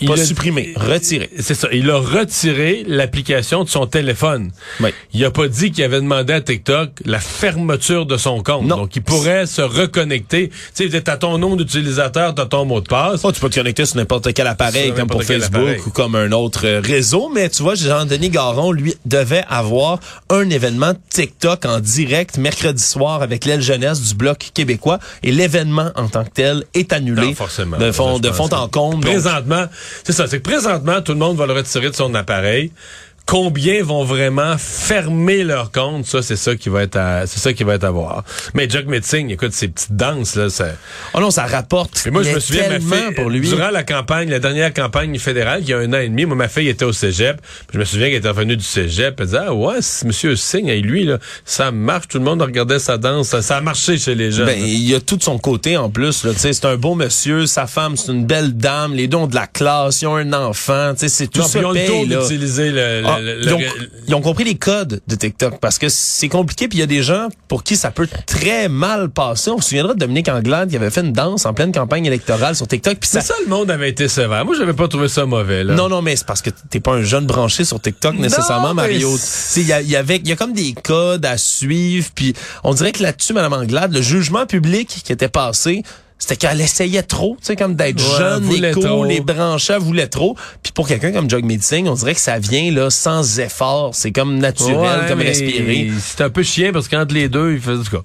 il 0.00 0.08
Pas 0.08 0.14
a- 0.14 0.24
supprimé, 0.24 0.72
retiré. 0.76 1.28
C'est 1.38 1.54
ça. 1.54 1.68
Il 1.72 1.90
a 1.90 1.98
retiré 1.98 2.84
l'application 2.86 3.64
de 3.64 3.68
son 3.68 3.86
téléphone. 3.86 4.50
Oui. 4.80 4.90
Il 5.12 5.24
a 5.24 5.30
pas 5.30 5.46
dit 5.48 5.70
qu'il 5.72 5.84
avait 5.84 6.00
demandé 6.00 6.32
à 6.32 6.40
TikTok 6.40 6.90
la 7.04 7.20
fermeture 7.20 8.06
de 8.06 8.16
son 8.16 8.42
compte. 8.42 8.66
Non. 8.66 8.76
Donc, 8.76 8.96
il 8.96 9.02
pourrait 9.02 9.46
se 9.46 9.60
reconnecter. 9.62 10.50
Tu 10.74 10.90
sais, 10.90 11.00
t'as 11.02 11.16
ton 11.18 11.36
nom 11.38 11.54
d'utilisateur, 11.56 12.34
t'as 12.34 12.46
ton 12.46 12.64
mot 12.64 12.80
de 12.80 12.88
passe. 12.88 13.20
Oh, 13.24 13.32
tu 13.32 13.40
peux 13.40 13.50
te 13.50 13.56
connecter 13.56 13.84
sur 13.84 13.96
n'importe 13.98 14.32
quel 14.32 14.46
appareil, 14.46 14.86
Sur 14.86 14.94
comme 14.94 15.08
pour 15.08 15.22
Facebook 15.22 15.54
appareil. 15.54 15.80
ou 15.86 15.90
comme 15.90 16.14
un 16.14 16.32
autre 16.32 16.66
réseau. 16.80 17.30
Mais 17.34 17.48
tu 17.50 17.62
vois, 17.62 17.74
Jean-Denis 17.74 18.30
Garon, 18.30 18.72
lui, 18.72 18.94
devait 19.04 19.44
avoir 19.48 20.00
un 20.30 20.48
événement 20.50 20.94
TikTok 21.10 21.66
en 21.66 21.80
direct 21.80 22.38
mercredi 22.38 22.82
soir 22.82 23.22
avec 23.22 23.44
l'aile 23.44 23.60
jeunesse 23.62 24.00
du 24.00 24.14
Bloc 24.14 24.50
québécois. 24.54 24.98
Et 25.22 25.30
l'événement 25.30 25.90
en 25.96 26.08
tant 26.08 26.24
que 26.24 26.30
tel 26.30 26.64
est 26.74 26.92
annulé. 26.92 27.22
Non, 27.26 27.34
forcément. 27.34 27.76
De 27.76 27.92
fond, 27.92 28.18
de 28.18 28.30
fond 28.30 28.48
en 28.52 28.68
comble. 28.68 29.06
Présentement, 29.20 29.66
c'est 30.02 30.12
ça, 30.12 30.26
c'est 30.26 30.38
que 30.38 30.48
présentement, 30.48 31.00
tout 31.00 31.12
le 31.12 31.18
monde 31.18 31.36
va 31.36 31.46
le 31.46 31.52
retirer 31.52 31.90
de 31.90 31.94
son 31.94 32.14
appareil. 32.14 32.72
Combien 33.26 33.82
vont 33.82 34.04
vraiment 34.04 34.56
fermer 34.58 35.44
leur 35.44 35.72
compte? 35.72 36.04
Ça, 36.04 36.20
c'est 36.20 36.36
ça 36.36 36.56
qui 36.56 36.68
va 36.68 36.82
être 36.82 36.96
à, 36.96 37.26
c'est 37.26 37.40
ça 37.40 37.54
qui 37.54 37.64
va 37.64 37.74
être 37.76 37.84
à 37.84 37.90
voir. 37.90 38.22
Mais 38.52 38.68
Jack 38.68 38.84
Metzing, 38.86 39.30
écoute, 39.30 39.52
ces 39.54 39.68
petites 39.68 39.96
danses, 39.96 40.36
là, 40.36 40.50
ça, 40.50 40.66
oh 41.14 41.20
non, 41.20 41.30
ça 41.30 41.46
rapporte 41.46 42.02
Et 42.06 42.10
moi, 42.10 42.22
je 42.22 42.28
mais 42.28 42.34
me 42.34 42.40
souviens, 42.40 42.68
ma 42.68 42.78
fille, 42.80 43.14
pour 43.14 43.30
lui. 43.30 43.40
durant 43.48 43.70
la 43.70 43.82
campagne, 43.82 44.28
la 44.28 44.40
dernière 44.40 44.74
campagne 44.74 45.18
fédérale, 45.18 45.60
il 45.62 45.68
y 45.70 45.72
a 45.72 45.78
un 45.78 45.90
an 45.94 46.00
et 46.00 46.08
demi, 46.10 46.26
moi, 46.26 46.36
ma 46.36 46.48
fille 46.48 46.68
était 46.68 46.84
au 46.84 46.92
cégep. 46.92 47.40
Je 47.72 47.78
me 47.78 47.84
souviens 47.86 48.08
qu'elle 48.08 48.16
était 48.18 48.28
revenue 48.28 48.58
du 48.58 48.64
cégep. 48.64 49.14
Elle 49.18 49.24
disait, 49.26 49.38
ah 49.46 49.54
ouais, 49.54 49.78
monsieur 50.04 50.36
Singh, 50.36 50.68
et 50.68 50.80
lui, 50.82 51.04
là, 51.04 51.18
ça 51.46 51.70
marche. 51.70 52.08
Tout 52.08 52.18
le 52.18 52.24
monde 52.24 52.42
regardait 52.42 52.78
sa 52.78 52.98
danse. 52.98 53.28
Ça, 53.28 53.40
ça 53.40 53.56
a 53.56 53.60
marché 53.62 53.96
chez 53.96 54.14
les 54.14 54.32
jeunes. 54.32 54.46
Ben, 54.46 54.58
il 54.60 54.86
y 54.86 54.94
a 54.94 55.00
tout 55.00 55.16
de 55.16 55.22
son 55.22 55.38
côté 55.38 55.78
en 55.78 55.88
plus. 55.88 56.24
Là, 56.24 56.32
Tu 56.34 56.40
sais, 56.40 56.52
c'est 56.52 56.66
un 56.66 56.76
beau 56.76 56.94
monsieur, 56.94 57.46
sa 57.46 57.66
femme, 57.66 57.96
c'est 57.96 58.12
une 58.12 58.26
belle 58.26 58.54
dame, 58.54 58.92
les 58.94 59.08
deux 59.08 59.16
ont 59.16 59.26
de 59.26 59.34
la 59.34 59.46
classe, 59.46 60.02
ils 60.02 60.06
ont 60.08 60.16
un 60.16 60.32
enfant. 60.34 60.92
tu 60.92 61.00
sais, 61.00 61.08
C'est 61.08 61.26
tout 61.28 61.40
non, 61.40 61.46
ça 61.46 61.58
ils 61.60 61.64
ont 61.64 61.70
le 61.70 61.74
paye, 61.80 61.86
tour 61.88 62.06
là. 62.06 62.20
d'utiliser 62.20 62.70
le, 62.70 63.00
le- 63.00 63.13
Ah, 63.16 63.20
le- 63.20 63.42
ils, 63.42 63.52
ont, 63.52 63.58
le- 63.58 63.90
ils 64.08 64.14
ont 64.14 64.20
compris 64.20 64.44
les 64.44 64.54
codes 64.56 65.00
de 65.06 65.14
TikTok 65.14 65.58
parce 65.60 65.78
que 65.78 65.88
c'est 65.88 66.28
compliqué 66.28 66.68
puis 66.68 66.78
il 66.78 66.80
y 66.80 66.84
a 66.84 66.86
des 66.86 67.02
gens 67.02 67.28
pour 67.48 67.62
qui 67.62 67.76
ça 67.76 67.90
peut 67.90 68.08
très 68.26 68.68
mal 68.68 69.10
passer. 69.10 69.50
On 69.50 69.60
se 69.60 69.68
souviendra 69.68 69.94
de 69.94 69.98
Dominique 69.98 70.28
Anglade 70.28 70.70
qui 70.70 70.76
avait 70.76 70.90
fait 70.90 71.00
une 71.02 71.12
danse 71.12 71.46
en 71.46 71.54
pleine 71.54 71.72
campagne 71.72 72.04
électorale 72.06 72.54
sur 72.56 72.66
TikTok 72.68 72.98
puis 72.98 73.08
ça, 73.08 73.20
C'est 73.20 73.28
ça, 73.28 73.34
le 73.44 73.48
monde 73.50 73.70
avait 73.70 73.88
été 73.90 74.08
sévère. 74.08 74.44
Moi, 74.44 74.54
j'avais 74.56 74.72
pas 74.72 74.88
trouvé 74.88 75.08
ça 75.08 75.24
mauvais, 75.26 75.64
là. 75.64 75.74
non 75.74 75.88
non 75.88 76.02
mais 76.02 76.16
c'est 76.16 76.26
parce 76.26 76.42
que 76.42 76.50
t'es 76.70 76.80
pas 76.80 76.92
un 76.92 77.02
jeune 77.02 77.26
branché 77.26 77.64
sur 77.64 77.80
TikTok 77.80 78.16
nécessairement 78.16 78.74
Mario. 78.74 79.16
Il 79.56 79.62
y, 79.62 79.66
y 79.66 79.96
avait 79.96 80.16
il 80.16 80.28
y 80.28 80.32
a 80.32 80.36
comme 80.36 80.52
des 80.52 80.74
codes 80.74 81.24
à 81.26 81.36
suivre 81.38 82.08
puis 82.14 82.34
on 82.62 82.74
dirait 82.74 82.92
que 82.92 83.02
là-dessus 83.02 83.32
Madame 83.32 83.52
Anglade 83.54 83.92
le 83.92 84.02
jugement 84.02 84.46
public 84.46 84.88
qui 85.04 85.12
était 85.12 85.28
passé 85.28 85.82
c'était 86.18 86.36
qu'elle 86.36 86.60
essayait 86.60 87.02
trop, 87.02 87.36
tu 87.40 87.46
sais, 87.48 87.56
comme 87.56 87.74
d'être 87.74 88.00
Ouais, 88.00 88.18
jeune, 88.18 88.48
les 88.48 88.70
cool, 88.72 89.08
les 89.08 89.20
branchés, 89.20 89.74
elle 89.74 89.80
voulait 89.80 90.06
trop. 90.06 90.36
Puis 90.62 90.72
pour 90.72 90.88
quelqu'un 90.88 91.12
comme 91.12 91.28
Jog 91.28 91.44
Meeting, 91.44 91.86
on 91.86 91.94
dirait 91.94 92.14
que 92.14 92.20
ça 92.20 92.38
vient 92.38 92.70
là 92.72 92.88
sans 92.88 93.40
effort. 93.40 93.90
C'est 93.94 94.12
comme 94.12 94.38
naturel, 94.38 94.76
Ouais, 94.78 95.08
comme 95.08 95.18
respirer. 95.20 95.90
C'est 96.00 96.22
un 96.22 96.30
peu 96.30 96.42
chien 96.42 96.72
parce 96.72 96.88
qu'entre 96.88 97.12
les 97.12 97.28
deux, 97.28 97.52
il 97.52 97.60
faisait 97.60 97.82
du 97.82 97.90
cas. 97.90 98.02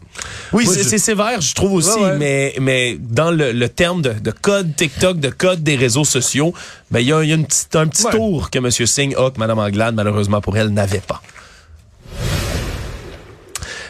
Oui, 0.51 0.65
c'est 0.67 0.83
je- 0.83 0.97
sévère, 0.97 1.39
je 1.39 1.53
trouve 1.55 1.73
aussi, 1.73 1.97
Ouais, 1.97 2.17
mais 2.17 2.55
mais 2.59 2.97
dans 2.99 3.31
le, 3.31 3.51
le 3.53 3.69
terme 3.69 4.01
de, 4.01 4.11
de 4.13 4.31
code 4.31 4.75
TikTok, 4.75 5.19
de 5.19 5.29
code 5.29 5.63
des 5.63 5.75
réseaux 5.77 6.03
sociaux, 6.05 6.53
ben 6.91 6.99
il 6.99 7.07
y 7.07 7.13
a, 7.13 7.23
y 7.23 7.31
a 7.31 7.35
une 7.35 7.45
petite, 7.45 7.73
un 7.75 7.87
petit 7.87 8.03
tour 8.11 8.49
que 8.49 8.57
M. 8.57 8.69
Singh 8.69 9.15
a, 9.15 9.29
que 9.31 9.39
Mme 9.39 9.59
Anglade, 9.59 9.95
malheureusement 9.95 10.41
pour 10.41 10.57
elle, 10.57 10.69
n'avait 10.69 10.99
pas. 10.99 11.21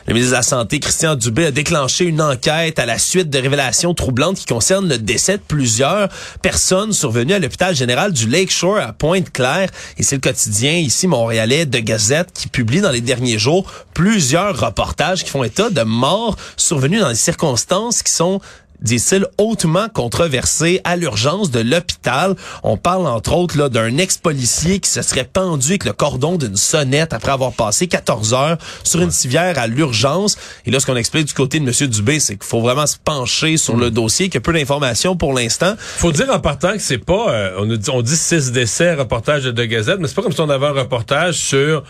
Le 0.09 0.15
ministre 0.15 0.31
de 0.31 0.37
la 0.37 0.41
Santé, 0.41 0.79
Christian 0.79 1.13
Dubé, 1.15 1.45
a 1.45 1.51
déclenché 1.51 2.03
une 2.05 2.19
enquête 2.19 2.79
à 2.79 2.87
la 2.87 2.97
suite 2.97 3.29
de 3.29 3.37
révélations 3.37 3.93
troublantes 3.93 4.37
qui 4.37 4.47
concernent 4.47 4.89
le 4.89 4.97
décès 4.97 5.37
de 5.37 5.43
plusieurs 5.47 6.09
personnes 6.41 6.93
survenues 6.93 7.35
à 7.35 7.37
l'hôpital 7.37 7.75
général 7.75 8.11
du 8.11 8.27
Lakeshore 8.27 8.79
à 8.79 8.91
Pointe-Claire. 8.91 9.69
Et 9.99 10.03
c'est 10.03 10.15
le 10.15 10.21
quotidien 10.21 10.71
ici 10.71 11.05
montréalais 11.05 11.67
de 11.67 11.77
Gazette 11.77 12.31
qui 12.33 12.47
publie 12.47 12.81
dans 12.81 12.89
les 12.89 13.01
derniers 13.01 13.37
jours 13.37 13.71
plusieurs 13.93 14.59
reportages 14.59 15.23
qui 15.23 15.29
font 15.29 15.43
état 15.43 15.69
de 15.69 15.83
morts 15.83 16.37
survenues 16.57 17.01
dans 17.01 17.09
des 17.09 17.13
circonstances 17.15 18.01
qui 18.01 18.11
sont 18.11 18.41
dit-il, 18.81 19.25
hautement 19.37 19.87
controversé 19.89 20.81
à 20.83 20.95
l'urgence 20.95 21.51
de 21.51 21.59
l'hôpital. 21.59 22.35
On 22.63 22.77
parle 22.77 23.07
entre 23.07 23.33
autres 23.33 23.69
d'un 23.69 23.97
ex-policier 23.97 24.79
qui 24.79 24.89
se 24.89 25.01
serait 25.01 25.25
pendu 25.25 25.69
avec 25.69 25.85
le 25.85 25.93
cordon 25.93 26.37
d'une 26.37 26.55
sonnette 26.55 27.13
après 27.13 27.31
avoir 27.31 27.53
passé 27.53 27.87
14 27.87 28.33
heures 28.33 28.57
sur 28.83 29.01
une 29.01 29.11
civière 29.11 29.57
à 29.57 29.67
l'urgence. 29.67 30.37
Et 30.65 30.71
là, 30.71 30.79
ce 30.79 30.85
qu'on 30.85 30.95
explique 30.95 31.27
du 31.27 31.33
côté 31.33 31.59
de 31.59 31.65
M. 31.65 31.89
Dubé, 31.89 32.19
c'est 32.19 32.35
qu'il 32.35 32.47
faut 32.47 32.61
vraiment 32.61 32.87
se 32.87 32.97
pencher 33.03 33.57
sur 33.57 33.75
le 33.75 33.91
dossier, 33.91 34.27
qu'il 34.27 34.35
y 34.35 34.37
a 34.37 34.41
peu 34.41 34.53
d'informations 34.53 35.15
pour 35.15 35.33
l'instant. 35.33 35.73
Faut 35.77 36.11
dire 36.11 36.29
en 36.29 36.39
partant 36.39 36.73
que 36.73 36.79
c'est 36.79 36.97
pas, 36.97 37.31
euh, 37.31 37.55
on, 37.59 37.65
dit, 37.65 37.89
on 37.89 38.01
dit 38.01 38.15
six 38.15 38.51
décès, 38.51 38.93
reportage 38.95 39.43
de 39.43 39.65
Gazette, 39.65 39.99
mais 39.99 40.07
c'est 40.07 40.15
pas 40.15 40.21
comme 40.21 40.33
si 40.33 40.41
on 40.41 40.49
avait 40.49 40.67
un 40.67 40.73
reportage 40.73 41.35
sur 41.35 41.83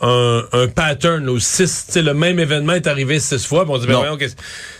un, 0.00 0.44
un 0.52 0.68
pattern, 0.68 1.24
là, 1.24 1.38
six, 1.40 1.88
le 1.96 2.12
même 2.12 2.38
événement 2.38 2.74
est 2.74 2.86
arrivé 2.86 3.18
six 3.18 3.46
fois. 3.46 3.64
on 3.66 3.78
dit, 3.78 3.86
ben 3.86 3.94
voyons, 3.94 4.18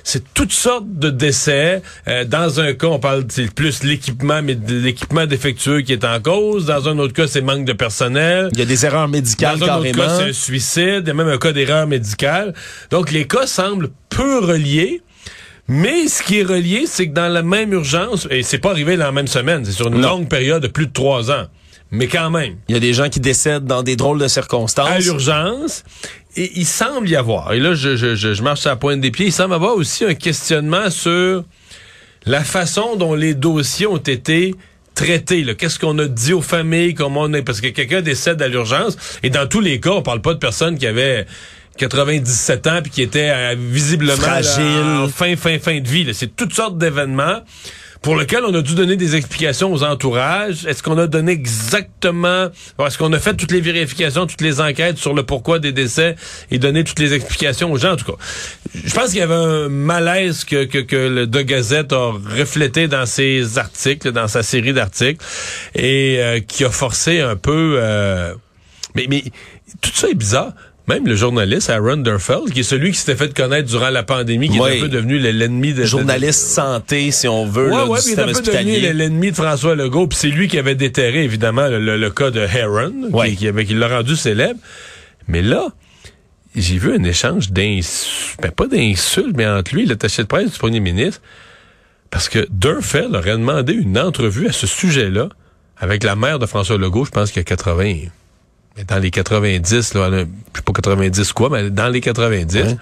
c'est 0.05 0.35
toutes 0.35 0.53
sortes 0.53 0.87
de 0.89 1.09
décès. 1.09 1.83
Euh, 2.07 2.25
dans 2.25 2.61
un 2.61 2.75
cas, 2.75 2.89
on 2.89 2.99
parle 2.99 3.25
plus 3.55 3.83
l'équipement, 3.83 4.43
mais 4.43 4.59
l'équipement 4.69 5.25
défectueux 5.25 5.81
qui 5.81 5.95
est 5.95 6.05
en 6.05 6.21
cause. 6.21 6.67
Dans 6.67 6.89
un 6.89 6.99
autre 6.99 7.15
cas, 7.15 7.27
c'est 7.27 7.41
manque 7.41 7.65
de 7.65 7.73
personnel. 7.73 8.51
Il 8.53 8.59
y 8.59 8.63
a 8.63 8.67
des 8.67 8.85
erreurs 8.85 9.09
médicales 9.09 9.59
Dans 9.59 9.67
un 9.67 9.79
autre 9.79 9.93
cas, 9.93 10.19
c'est 10.19 10.29
un 10.29 10.33
suicide. 10.33 11.03
Il 11.05 11.09
y 11.09 11.11
a 11.11 11.15
même 11.15 11.29
un 11.29 11.39
cas 11.39 11.53
d'erreur 11.53 11.87
médicale. 11.87 12.53
Donc, 12.91 13.11
les 13.11 13.27
cas 13.27 13.47
semblent 13.47 13.89
peu 14.11 14.41
reliés. 14.41 15.01
Mais 15.69 16.07
ce 16.07 16.23
qui 16.23 16.41
est 16.41 16.45
relié, 16.45 16.85
c'est 16.87 17.09
que 17.09 17.13
dans 17.15 17.27
la 17.27 17.43
même 17.43 17.73
urgence, 17.73 18.29
et 18.31 18.45
c'est 18.45 18.59
pas 18.59 18.71
arrivé 18.71 18.97
dans 18.97 19.07
la 19.07 19.13
même 19.13 19.27
semaine, 19.27 19.65
c'est 19.65 19.73
sur 19.73 19.89
une 19.89 20.01
longue 20.01 20.29
période 20.29 20.63
de 20.63 20.69
plus 20.69 20.87
de 20.87 20.93
trois 20.93 21.33
ans 21.33 21.47
mais 21.91 22.09
quand 22.09 22.31
même. 22.31 22.57
Il 22.69 22.75
y 22.75 22.77
a 22.77 22.81
des 22.81 22.93
gens 22.93 23.09
qui 23.09 23.21
décèdent 23.21 23.65
dans 23.65 23.83
des 23.83 23.97
drôles 23.97 24.19
de 24.19 24.29
circonstances. 24.29 24.89
À 24.89 24.99
l'urgence. 24.99 25.85
Et 26.37 26.53
il 26.57 26.67
semble 26.67 27.09
y 27.09 27.17
avoir, 27.17 27.55
et 27.55 27.61
là 27.61 27.75
je, 27.75 27.97
je, 27.97 28.15
je, 28.15 28.43
marche 28.43 28.67
à 28.67 28.71
la 28.71 28.77
pointe 28.77 29.01
des 29.01 29.11
pieds, 29.11 29.27
il 29.27 29.33
semble 29.33 29.53
y 29.53 29.55
avoir 29.55 29.75
aussi 29.75 30.05
un 30.05 30.13
questionnement 30.13 30.91
sur 30.91 31.45
la 32.27 32.45
façon 32.45 32.97
dont 32.97 33.15
les 33.15 33.33
dossiers 33.33 33.87
ont 33.87 33.97
été 33.97 34.55
traités. 34.95 35.47
Qu'est-ce 35.57 35.79
qu'on 35.79 35.99
a 35.99 36.07
dit 36.07 36.35
aux 36.35 36.43
familles, 36.43 36.93
comment 36.93 37.23
on 37.23 37.33
est... 37.33 37.43
Parce 37.43 37.63
que 37.63 37.69
quelqu'un 37.69 38.03
décède 38.03 38.43
à 38.43 38.49
l'urgence, 38.49 38.99
et 39.23 39.31
dans 39.31 39.47
tous 39.47 39.61
les 39.61 39.81
cas, 39.81 39.93
on 39.93 40.03
parle 40.03 40.21
pas 40.21 40.35
de 40.35 40.39
personnes 40.39 40.77
qui 40.77 40.87
avaient 40.87 41.27
97 41.79 42.67
ans 42.67 42.81
puis 42.83 42.91
qui 42.91 43.03
étaient 43.03 43.31
euh, 43.31 43.55
visiblement 43.59 44.17
Fragile. 44.17 45.09
fin, 45.15 45.37
fin, 45.37 45.59
fin 45.59 45.81
de 45.81 45.89
vie. 45.89 46.07
C'est 46.13 46.35
toutes 46.35 46.55
sortes 46.55 46.79
d'événements 46.79 47.41
pour 48.07 48.15
lequel 48.15 48.45
on 48.45 48.55
a 48.55 48.63
dû 48.63 48.77
donner 48.77 48.95
des 48.95 49.17
explications 49.17 49.73
aux 49.73 49.83
entourages. 49.83 50.65
Est-ce 50.65 50.81
qu'on 50.81 50.97
a 50.97 51.09
donné 51.09 51.33
exactement, 51.33 52.51
est-ce 52.79 52.99
qu'on 52.99 53.13
a 53.13 53.19
fait 53.19 53.35
toutes 53.35 53.51
les 53.51 53.61
vérifications, 53.61 54.29
toutes 54.29 54.43
les 54.43 54.61
enquêtes 54.61 54.97
sur 54.97 55.13
le 55.13 55.25
pourquoi 55.25 55.59
des 55.59 55.73
décès 55.73 56.15
et 56.53 56.61
donné 56.61 56.85
toutes 56.85 57.01
les 57.01 57.15
explications 57.15 57.73
aux 57.73 57.79
gens, 57.79 57.95
en 57.95 57.97
tout 57.97 58.05
cas. 58.05 58.19
Je 58.73 58.95
pense 58.95 59.09
qu'il 59.09 59.19
y 59.19 59.23
avait 59.23 59.35
un 59.35 59.69
malaise 59.69 60.45
que, 60.45 60.67
que, 60.67 60.79
que 60.79 60.95
le 60.95 61.27
De 61.27 61.43
Gazette 61.43 61.93
a 61.93 62.13
reflété 62.39 62.87
dans 62.87 63.07
ses 63.07 63.59
articles, 63.59 64.13
dans 64.13 64.29
sa 64.29 64.45
série 64.45 64.73
d'articles, 64.73 65.25
et 65.75 66.19
euh, 66.21 66.39
qui 66.39 66.65
a 66.65 66.71
forcé 66.71 67.19
un 67.19 67.35
peu... 67.35 67.81
Euh, 67.83 68.35
mais, 68.95 69.07
mais 69.11 69.25
tout 69.81 69.91
ça 69.93 70.09
est 70.09 70.15
bizarre. 70.15 70.53
Même 70.89 71.07
le 71.07 71.17
journaliste 71.17 71.69
Aaron 71.69 71.97
Derfeld, 71.97 72.53
qui 72.53 72.61
est 72.61 72.63
celui 72.63 72.93
qui 72.93 72.99
s'était 72.99 73.17
fait 73.17 73.35
connaître 73.35 73.69
durant 73.69 73.91
la 73.91 74.05
pandémie, 74.05 74.49
qui 74.49 74.59
est 74.59 74.79
un 74.79 74.81
peu 74.81 74.89
devenu 74.89 75.19
l'ennemi 75.19 75.75
de... 75.75 75.85
Journaliste 75.85 76.47
santé, 76.47 77.11
si 77.11 77.27
on 77.27 77.45
veut, 77.45 77.73
ouais, 77.73 77.83
ouais, 77.89 77.99
il 78.07 78.13
est 78.13 78.19
un 78.21 78.27
peu 78.27 78.41
devenu 78.41 78.79
l'ennemi 78.93 79.33
de 79.33 79.37
François 79.37 79.75
Legault, 79.75 80.07
puis 80.07 80.17
c'est 80.17 80.29
lui 80.29 80.47
qui 80.47 80.59
avait 80.59 80.77
déterré, 80.77 81.25
évidemment, 81.25 81.67
le, 81.69 82.11
cas 82.11 82.31
de 82.31 82.41
Heron, 82.41 83.11
qui, 83.25 83.37
qui, 83.37 83.49
avait, 83.49 83.65
qui 83.65 83.75
l'a 83.75 83.89
rendu 83.89 84.15
célèbre. 84.15 84.61
Mais 85.27 85.43
là, 85.43 85.67
j'ai 86.55 86.79
vu 86.79 86.95
un 86.95 87.03
échange 87.03 87.51
d'insultes, 87.51 88.41
ben, 88.41 88.53
pas 88.53 88.69
d'insultes, 88.69 89.37
mais 89.37 89.47
entre 89.47 89.75
lui 89.75 89.83
et 89.83 89.87
l'attaché 89.87 90.23
de 90.23 90.29
presse 90.29 90.53
du 90.53 90.59
premier 90.59 90.81
ministre, 90.81 91.21
parce 92.11 92.29
que 92.29 92.47
Derfeld 92.51 93.15
aurait 93.15 93.33
demandé 93.33 93.73
une 93.73 93.99
entrevue 93.99 94.47
à 94.47 94.53
ce 94.53 94.69
sujet-là 94.69 95.31
avec 95.79 96.05
la 96.05 96.15
mère 96.15 96.39
de 96.39 96.47
François 96.47 96.79
Legault, 96.79 97.05
je 97.05 97.11
pense 97.11 97.33
qu'il 97.33 97.41
y 97.41 97.45
a 97.45 97.45
80 97.45 98.09
dans 98.85 98.99
les 98.99 99.11
90, 99.11 99.95
là, 99.95 100.11
je 100.11 100.19
sais 100.19 100.63
pas 100.63 100.73
90 100.73 101.33
quoi, 101.33 101.49
mais 101.51 101.71
dans 101.71 101.89
les 101.89 102.01
90. 102.01 102.77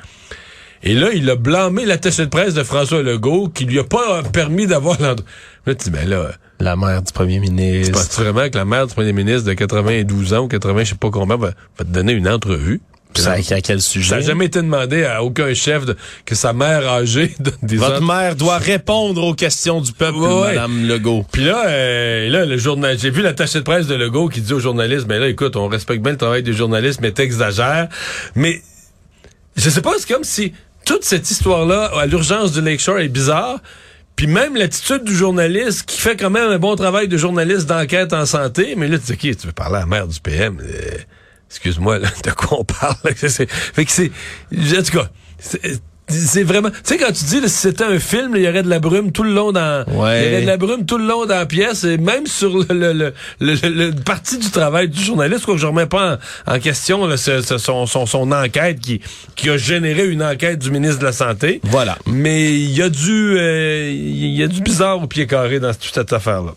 Et 0.86 0.94
là, 0.94 1.10
il 1.14 1.28
a 1.30 1.36
blâmé 1.36 1.86
l'attaché 1.86 2.24
de 2.24 2.30
presse 2.30 2.52
de 2.52 2.62
François 2.62 3.02
Legault 3.02 3.48
qui 3.48 3.64
lui 3.64 3.78
a 3.78 3.84
pas 3.84 4.22
permis 4.22 4.66
d'avoir 4.66 5.00
l'endroit. 5.00 5.26
Là, 5.66 5.74
tu 5.74 5.84
dis, 5.84 5.90
ben 5.90 6.06
là... 6.08 6.32
La 6.60 6.76
mère 6.76 7.02
du 7.02 7.12
premier 7.12 7.40
ministre. 7.40 8.08
Tu 8.08 8.20
vraiment 8.20 8.48
que 8.48 8.56
la 8.56 8.64
mère 8.64 8.86
du 8.86 8.94
premier 8.94 9.12
ministre 9.12 9.48
de 9.48 9.54
92 9.54 10.34
ans 10.34 10.40
ou 10.40 10.48
80, 10.48 10.84
je 10.84 10.90
sais 10.90 10.94
pas 10.94 11.10
combien, 11.10 11.36
va, 11.36 11.48
va 11.78 11.84
te 11.84 11.90
donner 11.90 12.12
une 12.12 12.28
entrevue? 12.28 12.80
Ça, 13.22 13.32
à 13.32 13.60
quel 13.60 13.80
sujet? 13.80 14.10
Ça 14.10 14.16
n'a 14.16 14.22
jamais 14.22 14.46
été 14.46 14.60
demandé 14.60 15.04
à 15.04 15.22
aucun 15.22 15.52
chef 15.54 15.84
de, 15.84 15.96
que 16.24 16.34
sa 16.34 16.52
mère 16.52 16.88
âgée 16.88 17.34
des 17.62 17.76
Votre 17.76 18.02
mère 18.02 18.36
doit 18.36 18.58
répondre 18.58 19.22
aux 19.22 19.34
questions 19.34 19.80
du 19.80 19.92
peuple, 19.92 20.18
Madame 20.18 20.86
Legault. 20.86 21.24
Puis 21.30 21.44
là, 21.44 21.66
euh, 21.66 22.28
là, 22.28 22.44
le 22.44 22.56
journal, 22.56 22.98
j'ai 22.98 23.10
vu 23.10 23.22
l'attaché 23.22 23.58
de 23.58 23.64
presse 23.64 23.86
de 23.86 23.94
Legault 23.94 24.28
qui 24.28 24.40
dit 24.40 24.52
aux 24.52 24.60
journalistes, 24.60 25.06
ben 25.06 25.20
là, 25.20 25.28
écoute, 25.28 25.56
on 25.56 25.68
respecte 25.68 26.02
bien 26.02 26.12
le 26.12 26.18
travail 26.18 26.42
des 26.42 26.52
journalistes, 26.52 27.00
mais 27.00 27.12
t'exagères. 27.12 27.88
Mais, 28.34 28.62
je 29.56 29.70
sais 29.70 29.82
pas, 29.82 29.92
c'est 29.98 30.12
comme 30.12 30.24
si 30.24 30.52
toute 30.84 31.04
cette 31.04 31.30
histoire-là, 31.30 31.90
à 31.98 32.06
l'urgence 32.06 32.52
du 32.52 32.60
Lakeshore 32.60 32.98
est 32.98 33.08
bizarre. 33.08 33.60
Puis 34.16 34.26
même 34.28 34.54
l'attitude 34.54 35.02
du 35.02 35.14
journaliste 35.14 35.84
qui 35.86 36.00
fait 36.00 36.16
quand 36.16 36.30
même 36.30 36.48
un 36.48 36.58
bon 36.58 36.76
travail 36.76 37.08
de 37.08 37.16
journaliste 37.16 37.66
d'enquête 37.66 38.12
en 38.12 38.26
santé, 38.26 38.74
mais 38.76 38.86
là, 38.86 38.98
tu 38.98 39.06
dis, 39.06 39.30
OK, 39.30 39.36
tu 39.36 39.46
veux 39.48 39.52
parler 39.52 39.76
à 39.76 39.80
la 39.80 39.86
mère 39.86 40.06
du 40.06 40.20
PM. 40.20 40.60
Euh, 40.60 40.98
excuse-moi, 41.54 42.00
de 42.00 42.30
quoi 42.36 42.60
on 42.60 42.64
parle? 42.64 42.96
fait 43.14 43.84
que 43.84 43.90
c'est, 43.90 44.10
en 44.10 44.82
tout 44.82 44.98
cas, 44.98 45.08
c'est 46.06 46.42
vraiment 46.42 46.68
tu 46.68 46.76
sais 46.84 46.98
quand 46.98 47.12
tu 47.12 47.24
dis 47.24 47.40
si 47.44 47.48
c'était 47.48 47.84
un 47.84 47.98
film 47.98 48.34
il 48.36 48.42
y 48.42 48.48
aurait 48.48 48.62
de 48.62 48.68
la 48.68 48.78
brume 48.78 49.10
tout 49.10 49.22
le 49.22 49.32
long 49.32 49.52
dans 49.52 49.86
il 49.88 49.94
y 49.94 49.96
aurait 49.96 50.42
de 50.42 50.46
la 50.46 50.58
brume 50.58 50.84
tout 50.84 50.98
le 50.98 51.06
long 51.06 51.24
dans 51.24 51.34
la 51.34 51.46
pièce 51.46 51.84
et 51.84 51.96
même 51.96 52.26
sur 52.26 52.58
le 52.70 52.92
le, 52.92 53.12
le, 53.40 53.90
partie 53.92 54.36
du 54.36 54.50
travail 54.50 54.90
du 54.90 55.02
journaliste 55.02 55.46
quoi 55.46 55.54
que 55.54 55.60
je 55.60 55.66
remets 55.66 55.86
pas 55.86 56.18
en, 56.46 56.58
question 56.58 57.06
là, 57.06 57.16
son, 57.16 57.86
son, 57.86 58.06
son 58.06 58.32
enquête 58.32 58.80
qui 58.80 59.00
qui 59.34 59.48
a 59.48 59.56
généré 59.56 60.06
une 60.06 60.22
enquête 60.22 60.58
du 60.58 60.70
ministre 60.70 60.98
de 60.98 61.06
la 61.06 61.12
santé. 61.12 61.60
Voilà. 61.64 61.96
Mais 62.06 62.52
il 62.52 62.76
y 62.76 62.82
a 62.82 62.90
du 62.90 63.38
euh, 63.38 63.90
il 63.90 64.34
y 64.34 64.42
a 64.42 64.46
du 64.46 64.60
bizarre 64.60 65.02
au 65.02 65.06
pied 65.06 65.26
carré 65.26 65.58
dans 65.58 65.72
toute 65.72 65.94
cette 65.94 66.12
affaire 66.12 66.42
là 66.42 66.52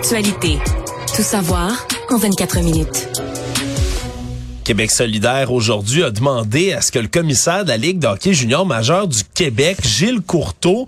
actualité. 0.00 0.58
Tout 1.14 1.22
savoir 1.22 1.86
en 2.10 2.16
24 2.16 2.60
minutes. 2.60 3.08
Québec 4.64 4.90
solidaire 4.90 5.52
aujourd'hui 5.52 6.02
a 6.02 6.10
demandé 6.10 6.72
à 6.72 6.80
ce 6.80 6.90
que 6.90 6.98
le 6.98 7.08
commissaire 7.08 7.64
de 7.64 7.68
la 7.68 7.76
Ligue 7.76 7.98
de 7.98 8.06
hockey 8.06 8.32
junior 8.32 8.66
majeur 8.66 9.06
du 9.06 9.22
Québec, 9.34 9.78
Gilles 9.84 10.20
Courteau, 10.20 10.86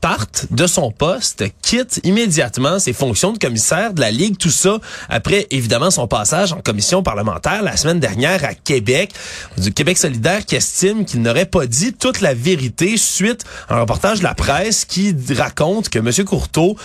parte 0.00 0.46
de 0.50 0.66
son 0.66 0.90
poste, 0.90 1.44
quitte 1.62 2.00
immédiatement 2.04 2.78
ses 2.78 2.92
fonctions 2.92 3.32
de 3.32 3.38
commissaire 3.38 3.92
de 3.92 4.00
la 4.00 4.10
Ligue, 4.10 4.36
tout 4.36 4.50
ça 4.50 4.78
après 5.08 5.46
évidemment 5.50 5.90
son 5.90 6.06
passage 6.06 6.52
en 6.52 6.60
commission 6.60 7.02
parlementaire 7.02 7.62
la 7.62 7.76
semaine 7.76 8.00
dernière 8.00 8.44
à 8.44 8.54
Québec, 8.54 9.12
du 9.56 9.72
Québec 9.72 9.98
solidaire 9.98 10.44
qui 10.44 10.56
estime 10.56 11.04
qu'il 11.04 11.22
n'aurait 11.22 11.46
pas 11.46 11.66
dit 11.66 11.92
toute 11.92 12.20
la 12.20 12.34
vérité 12.34 12.96
suite 12.96 13.44
à 13.68 13.76
un 13.76 13.80
reportage 13.80 14.18
de 14.18 14.24
la 14.24 14.34
presse 14.34 14.84
qui 14.84 15.14
raconte 15.36 15.88
que 15.88 15.98
M. 15.98 16.24
Courteau 16.24 16.76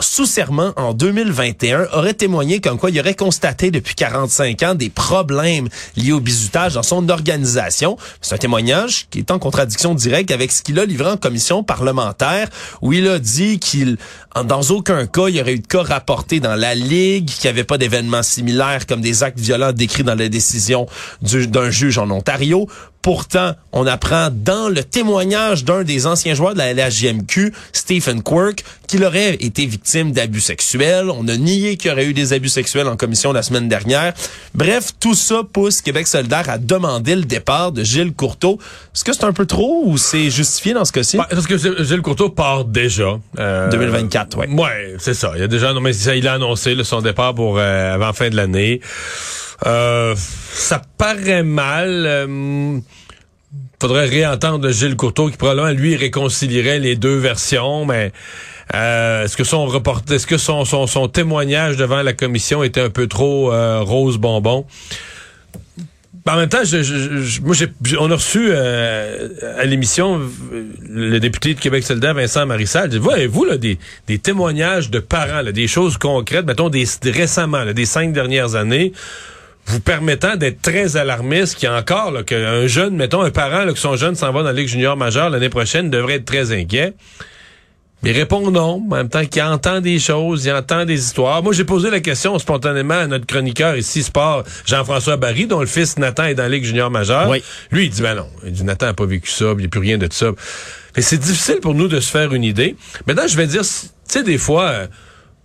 sous 0.00 0.26
serment 0.26 0.72
en 0.76 0.94
2021 0.94 1.88
aurait 1.92 2.14
témoigné 2.14 2.60
comme 2.60 2.78
quoi 2.78 2.90
il 2.90 2.98
aurait 2.98 3.14
constaté 3.14 3.70
depuis 3.70 3.94
45 3.94 4.62
ans 4.62 4.74
des 4.74 4.90
problèmes 4.90 5.68
liés 5.96 6.12
au 6.12 6.20
bizutage 6.20 6.74
dans 6.74 6.82
son 6.82 7.08
organisation. 7.08 7.96
C'est 8.20 8.34
un 8.34 8.38
témoignage 8.38 9.06
qui 9.10 9.18
est 9.18 9.30
en 9.30 9.38
contradiction 9.38 9.94
directe 9.94 10.30
avec 10.30 10.50
ce 10.50 10.62
qu'il 10.62 10.78
a 10.78 10.86
livré 10.86 11.10
en 11.10 11.16
commission 11.16 11.62
parlementaire 11.62 12.48
où 12.80 12.92
il 12.92 13.06
a 13.08 13.18
dit 13.18 13.58
qu'il, 13.58 13.98
dans 14.44 14.62
aucun 14.70 15.06
cas, 15.06 15.28
il 15.28 15.36
y 15.36 15.40
aurait 15.40 15.54
eu 15.54 15.60
de 15.60 15.66
cas 15.66 15.82
rapportés 15.82 16.40
dans 16.40 16.56
la 16.56 16.74
Ligue, 16.74 17.26
qu'il 17.28 17.44
n'y 17.44 17.50
avait 17.50 17.64
pas 17.64 17.78
d'événements 17.78 18.22
similaires 18.22 18.86
comme 18.86 19.00
des 19.00 19.22
actes 19.22 19.38
violents 19.38 19.72
décrits 19.72 20.04
dans 20.04 20.14
la 20.14 20.28
décision 20.28 20.86
d'un 21.22 21.70
juge 21.70 21.98
en 21.98 22.10
Ontario. 22.10 22.66
Pourtant, 23.02 23.54
on 23.72 23.84
apprend 23.86 24.28
dans 24.30 24.68
le 24.68 24.84
témoignage 24.84 25.64
d'un 25.64 25.82
des 25.82 26.06
anciens 26.06 26.34
joueurs 26.34 26.54
de 26.54 26.58
la 26.58 26.72
LHJMQ, 26.72 27.52
Stephen 27.72 28.22
Quirk, 28.22 28.62
qu'il 28.86 29.04
aurait 29.04 29.34
été 29.34 29.66
victime 29.66 30.12
d'abus 30.12 30.40
sexuels. 30.40 31.10
On 31.10 31.26
a 31.26 31.36
nié 31.36 31.76
qu'il 31.76 31.90
y 31.90 31.92
aurait 31.92 32.06
eu 32.06 32.14
des 32.14 32.32
abus 32.32 32.48
sexuels 32.48 32.86
en 32.86 32.96
commission 32.96 33.32
la 33.32 33.42
semaine 33.42 33.68
dernière. 33.68 34.12
Bref, 34.54 34.90
tout 35.00 35.14
ça 35.14 35.42
pousse 35.50 35.80
Québec 35.80 36.06
solidaire 36.06 36.48
à 36.48 36.58
demander 36.58 37.16
le 37.16 37.24
départ 37.24 37.72
de 37.72 37.82
Gilles 37.82 38.12
Courteau. 38.12 38.60
Est-ce 38.94 39.02
que 39.02 39.12
c'est 39.12 39.24
un 39.24 39.32
peu 39.32 39.46
trop 39.46 39.82
ou 39.86 39.98
c'est 39.98 40.30
justifié 40.30 40.72
dans 40.72 40.84
ce 40.84 40.92
cas-ci? 40.92 41.16
Bah, 41.16 41.26
parce 41.28 41.46
que 41.46 41.56
Gilles 41.56 42.02
Courteau 42.02 42.28
part 42.28 42.64
déjà. 42.64 43.18
Euh, 43.38 43.68
2024, 43.70 44.38
oui. 44.38 44.46
Ouais, 44.54 44.94
c'est 44.98 45.14
ça. 45.14 45.32
Il 45.34 45.40
y 45.40 45.44
a 45.44 45.48
déjà, 45.48 45.72
non, 45.72 45.80
mais 45.80 45.92
ça, 45.92 46.14
il 46.14 46.28
a 46.28 46.34
annoncé 46.34 46.76
son 46.84 47.00
départ 47.00 47.34
pour 47.34 47.58
euh, 47.58 47.94
avant 47.94 48.12
fin 48.12 48.30
de 48.30 48.36
l'année. 48.36 48.80
Euh, 49.66 50.14
ça 50.16 50.82
paraît 50.98 51.42
mal. 51.42 52.04
Euh, 52.06 52.80
faudrait 53.82 54.06
réentendre 54.06 54.70
Gilles 54.70 54.96
Courteau 54.96 55.28
qui 55.28 55.36
probablement 55.36 55.70
lui 55.70 55.96
réconcilierait 55.96 56.78
les 56.78 56.94
deux 56.94 57.16
versions, 57.16 57.84
mais 57.84 58.12
euh, 58.74 59.24
est-ce 59.24 59.36
que 59.36 59.42
son 59.42 59.66
report, 59.66 60.02
est-ce 60.08 60.26
que 60.26 60.38
son, 60.38 60.64
son, 60.64 60.86
son, 60.86 61.08
témoignage 61.08 61.76
devant 61.76 62.02
la 62.02 62.12
commission 62.12 62.62
était 62.62 62.80
un 62.80 62.90
peu 62.90 63.08
trop 63.08 63.52
euh, 63.52 63.80
rose 63.80 64.18
bonbon? 64.18 64.66
En 66.28 66.36
même 66.36 66.48
temps, 66.48 66.62
je, 66.62 66.84
je, 66.84 67.40
moi, 67.40 67.56
on 67.98 68.08
a 68.12 68.14
reçu 68.14 68.50
euh, 68.50 69.28
à 69.58 69.64
l'émission 69.64 70.20
le 70.88 71.18
député 71.18 71.54
de 71.54 71.58
Québec 71.58 71.82
solidaire, 71.82 72.14
Vincent 72.14 72.46
Marissal. 72.46 72.96
Voyez-vous 72.96 73.44
là, 73.44 73.58
des, 73.58 73.76
des 74.06 74.18
témoignages 74.20 74.90
de 74.90 75.00
parents, 75.00 75.42
là, 75.42 75.50
des 75.50 75.66
choses 75.66 75.98
concrètes, 75.98 76.46
mettons 76.46 76.68
des, 76.68 76.84
récemment, 77.06 77.64
là, 77.64 77.72
des 77.72 77.86
cinq 77.86 78.12
dernières 78.12 78.54
années, 78.54 78.92
vous 79.66 79.80
permettant 79.80 80.36
d'être 80.36 80.60
très 80.60 80.96
alarmiste 80.96 81.56
qu'il 81.56 81.68
y 81.68 81.72
a 81.72 81.76
encore 81.76 82.10
là, 82.10 82.22
qu'un 82.22 82.66
jeune, 82.66 82.94
mettons 82.96 83.22
un 83.22 83.30
parent 83.30 83.64
là, 83.64 83.72
que 83.72 83.78
son 83.78 83.96
jeune 83.96 84.14
s'en 84.14 84.32
va 84.32 84.40
dans 84.40 84.48
la 84.48 84.52
Ligue 84.52 84.68
junior 84.68 84.96
majeure 84.96 85.30
l'année 85.30 85.48
prochaine 85.48 85.88
devrait 85.90 86.14
être 86.14 86.24
très 86.24 86.52
inquiet. 86.52 86.94
il 88.02 88.12
répond 88.12 88.50
non, 88.50 88.82
en 88.90 88.96
même 88.96 89.08
temps 89.08 89.24
qu'il 89.24 89.42
entend 89.42 89.80
des 89.80 89.98
choses, 89.98 90.44
il 90.44 90.52
entend 90.52 90.84
des 90.84 90.98
histoires. 90.98 91.42
Moi, 91.42 91.52
j'ai 91.52 91.64
posé 91.64 91.90
la 91.90 92.00
question 92.00 92.38
spontanément 92.38 92.94
à 92.94 93.06
notre 93.06 93.26
chroniqueur 93.26 93.76
ici, 93.76 94.02
sport, 94.02 94.42
Jean-François 94.66 95.16
Barry, 95.16 95.46
dont 95.46 95.60
le 95.60 95.66
fils 95.66 95.96
Nathan 95.96 96.24
est 96.24 96.34
dans 96.34 96.42
la 96.42 96.48
Ligue 96.48 96.64
junior 96.64 96.90
majeure. 96.90 97.28
Oui. 97.28 97.42
Lui, 97.70 97.84
il 97.84 97.90
dit, 97.90 98.02
ben 98.02 98.16
non, 98.16 98.26
il 98.44 98.52
dit, 98.52 98.64
Nathan 98.64 98.86
n'a 98.86 98.94
pas 98.94 99.06
vécu 99.06 99.30
ça, 99.30 99.52
il 99.52 99.58
n'y 99.58 99.66
a 99.66 99.68
plus 99.68 99.80
rien 99.80 99.98
de 99.98 100.08
ça. 100.10 100.32
Mais 100.96 101.02
c'est 101.02 101.18
difficile 101.18 101.60
pour 101.62 101.74
nous 101.74 101.88
de 101.88 102.00
se 102.00 102.10
faire 102.10 102.34
une 102.34 102.44
idée. 102.44 102.76
Maintenant, 103.06 103.26
je 103.28 103.36
vais 103.36 103.46
dire, 103.46 103.62
tu 103.62 103.88
sais, 104.08 104.22
des 104.22 104.38
fois... 104.38 104.88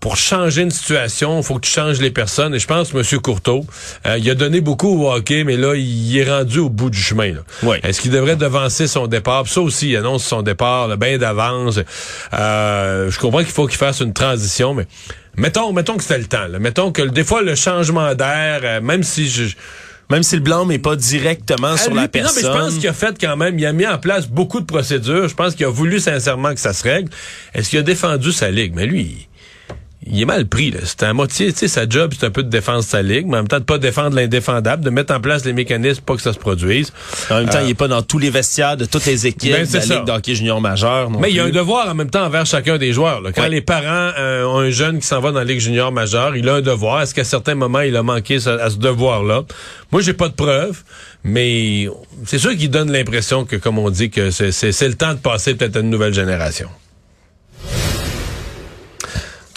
pour 0.07 0.15
changer 0.15 0.61
une 0.61 0.71
situation, 0.71 1.37
il 1.37 1.43
faut 1.43 1.55
que 1.55 1.67
tu 1.67 1.69
changes 1.69 1.99
les 1.99 2.11
personnes. 2.11 2.55
Et 2.55 2.59
je 2.59 2.65
pense 2.65 2.93
que 2.93 2.97
M. 2.97 3.19
Courteau, 3.19 3.65
euh, 4.05 4.17
il 4.17 4.29
a 4.29 4.35
donné 4.35 4.61
beaucoup 4.61 5.03
au 5.03 5.11
hockey, 5.11 5.43
mais 5.43 5.57
là, 5.57 5.75
il 5.75 6.17
est 6.17 6.23
rendu 6.23 6.59
au 6.59 6.69
bout 6.69 6.89
du 6.89 6.97
chemin. 6.97 7.33
là. 7.33 7.41
Oui. 7.63 7.75
Est-ce 7.83 7.99
qu'il 7.99 8.11
devrait 8.11 8.37
devancer 8.37 8.87
son 8.87 9.07
départ? 9.07 9.43
Puis 9.43 9.51
ça 9.51 9.59
aussi, 9.59 9.89
il 9.89 9.97
annonce 9.97 10.23
son 10.23 10.43
départ 10.43 10.87
là, 10.87 10.95
bien 10.95 11.17
d'avance. 11.17 11.81
Euh, 12.33 13.11
je 13.11 13.19
comprends 13.19 13.39
qu'il 13.39 13.51
faut 13.51 13.67
qu'il 13.67 13.77
fasse 13.77 13.99
une 13.99 14.13
transition, 14.13 14.73
mais 14.73 14.87
mettons, 15.35 15.73
mettons 15.73 15.97
que 15.97 16.03
c'était 16.03 16.19
le 16.19 16.25
temps. 16.27 16.47
là. 16.47 16.57
Mettons 16.57 16.93
que 16.93 17.01
des 17.01 17.25
fois, 17.25 17.41
le 17.41 17.55
changement 17.55 18.15
d'air, 18.15 18.61
euh, 18.63 18.79
même 18.79 19.03
si 19.03 19.27
je... 19.27 19.55
Même 20.09 20.23
si 20.23 20.35
le 20.35 20.41
blâme 20.41 20.69
n'est 20.69 20.79
pas 20.79 20.95
directement 20.95 21.71
Ah, 21.73 21.77
sur 21.77 21.91
lui, 21.91 21.99
la 21.99 22.07
personne. 22.07 22.41
Non, 22.43 22.49
mais 22.53 22.59
je 22.59 22.63
pense 22.63 22.75
qu'il 22.79 22.87
a 22.87 22.93
fait 22.93 23.17
quand 23.19 23.35
même, 23.35 23.59
il 23.59 23.65
a 23.65 23.73
mis 23.73 23.85
en 23.85 23.97
place 23.97 24.29
beaucoup 24.29 24.61
de 24.61 24.65
procédures. 24.65 25.27
Je 25.27 25.35
pense 25.35 25.53
qu'il 25.53 25.65
a 25.65 25.69
voulu 25.69 25.99
sincèrement 25.99 26.53
que 26.53 26.61
ça 26.61 26.71
se 26.71 26.81
règle. 26.83 27.09
Est-ce 27.53 27.69
qu'il 27.71 27.79
a 27.79 27.81
défendu 27.81 28.31
sa 28.31 28.49
ligue? 28.49 28.71
Mais 28.73 28.85
lui, 28.85 29.27
il- 30.11 30.21
est 30.21 30.25
mal 30.25 30.45
pris. 30.47 30.71
là. 30.71 30.79
C'est 30.83 31.03
à 31.03 31.13
moitié, 31.13 31.51
tu 31.53 31.59
sais, 31.59 31.67
sa 31.67 31.87
job, 31.87 32.13
c'est 32.17 32.25
un 32.25 32.29
peu 32.31 32.43
de 32.43 32.49
défendre 32.49 32.83
sa 32.83 33.01
ligue, 33.01 33.25
mais 33.27 33.33
en 33.35 33.39
même 33.41 33.47
temps 33.47 33.59
de 33.59 33.63
pas 33.63 33.77
défendre 33.77 34.15
l'indéfendable, 34.15 34.83
de 34.83 34.89
mettre 34.89 35.13
en 35.13 35.19
place 35.19 35.45
les 35.45 35.53
mécanismes 35.53 36.01
pour 36.05 36.15
que 36.17 36.21
ça 36.21 36.33
se 36.33 36.37
produise. 36.39 36.91
En 37.29 37.39
même 37.39 37.49
temps, 37.49 37.59
il 37.63 37.69
est 37.69 37.73
pas 37.75 37.87
dans 37.87 38.01
tous 38.01 38.17
les 38.19 38.29
vestiaires 38.29 38.77
de 38.77 38.85
toutes 38.85 39.05
les 39.05 39.27
équipes 39.27 39.51
Ben, 39.51 39.65
de 39.67 39.73
la 39.73 39.81
c'est 39.81 39.87
ça. 39.87 39.95
Ligue 39.95 40.05
d'hockey 40.05 40.35
junior 40.35 40.59
majeur. 40.61 41.09
non 41.09 41.19
Mais 41.19 41.29
il 41.29 41.35
y 41.35 41.39
a 41.39 41.45
un 41.45 41.49
devoir 41.49 41.89
en 41.89 41.93
même 41.95 42.09
temps 42.09 42.23
envers 42.25 42.45
chacun 42.45 42.77
des 42.77 42.93
joueurs. 42.93 43.21
là. 43.21 43.31
Quand 43.31 43.43
Ouais. 43.43 43.49
les 43.49 43.61
parents 43.61 44.11
euh, 44.17 44.45
ont 44.45 44.59
un 44.59 44.69
jeune 44.69 44.99
qui 44.99 45.07
s'en 45.07 45.19
va 45.21 45.31
dans 45.31 45.39
la 45.39 45.45
Ligue 45.45 45.59
junior 45.59 45.91
majeure, 45.91 46.35
il 46.35 46.47
a 46.49 46.55
un 46.55 46.61
devoir. 46.61 47.01
Est-ce 47.01 47.13
qu'à 47.13 47.23
certains 47.23 47.55
moments, 47.55 47.81
il 47.81 47.95
a 47.95 48.03
manqué 48.03 48.39
ce- 48.39 48.49
à 48.49 48.69
ce 48.69 48.77
devoir-là? 48.77 49.43
Moi, 49.91 50.01
j'ai 50.01 50.13
pas 50.13 50.27
de 50.27 50.33
preuves, 50.33 50.83
mais 51.23 51.87
c'est 52.25 52.37
sûr 52.39 52.55
qu'il 52.55 52.69
donne 52.69 52.91
l'impression 52.91 53.45
que, 53.45 53.55
comme 53.55 53.77
on 53.79 53.89
dit, 53.89 54.09
que 54.09 54.31
c'est 54.31 54.87
le 54.87 54.93
temps 54.95 55.13
de 55.13 55.19
passer 55.19 55.55
peut-être 55.55 55.77
à 55.77 55.79
une 55.79 55.89
nouvelle 55.89 56.13
génération. 56.13 56.69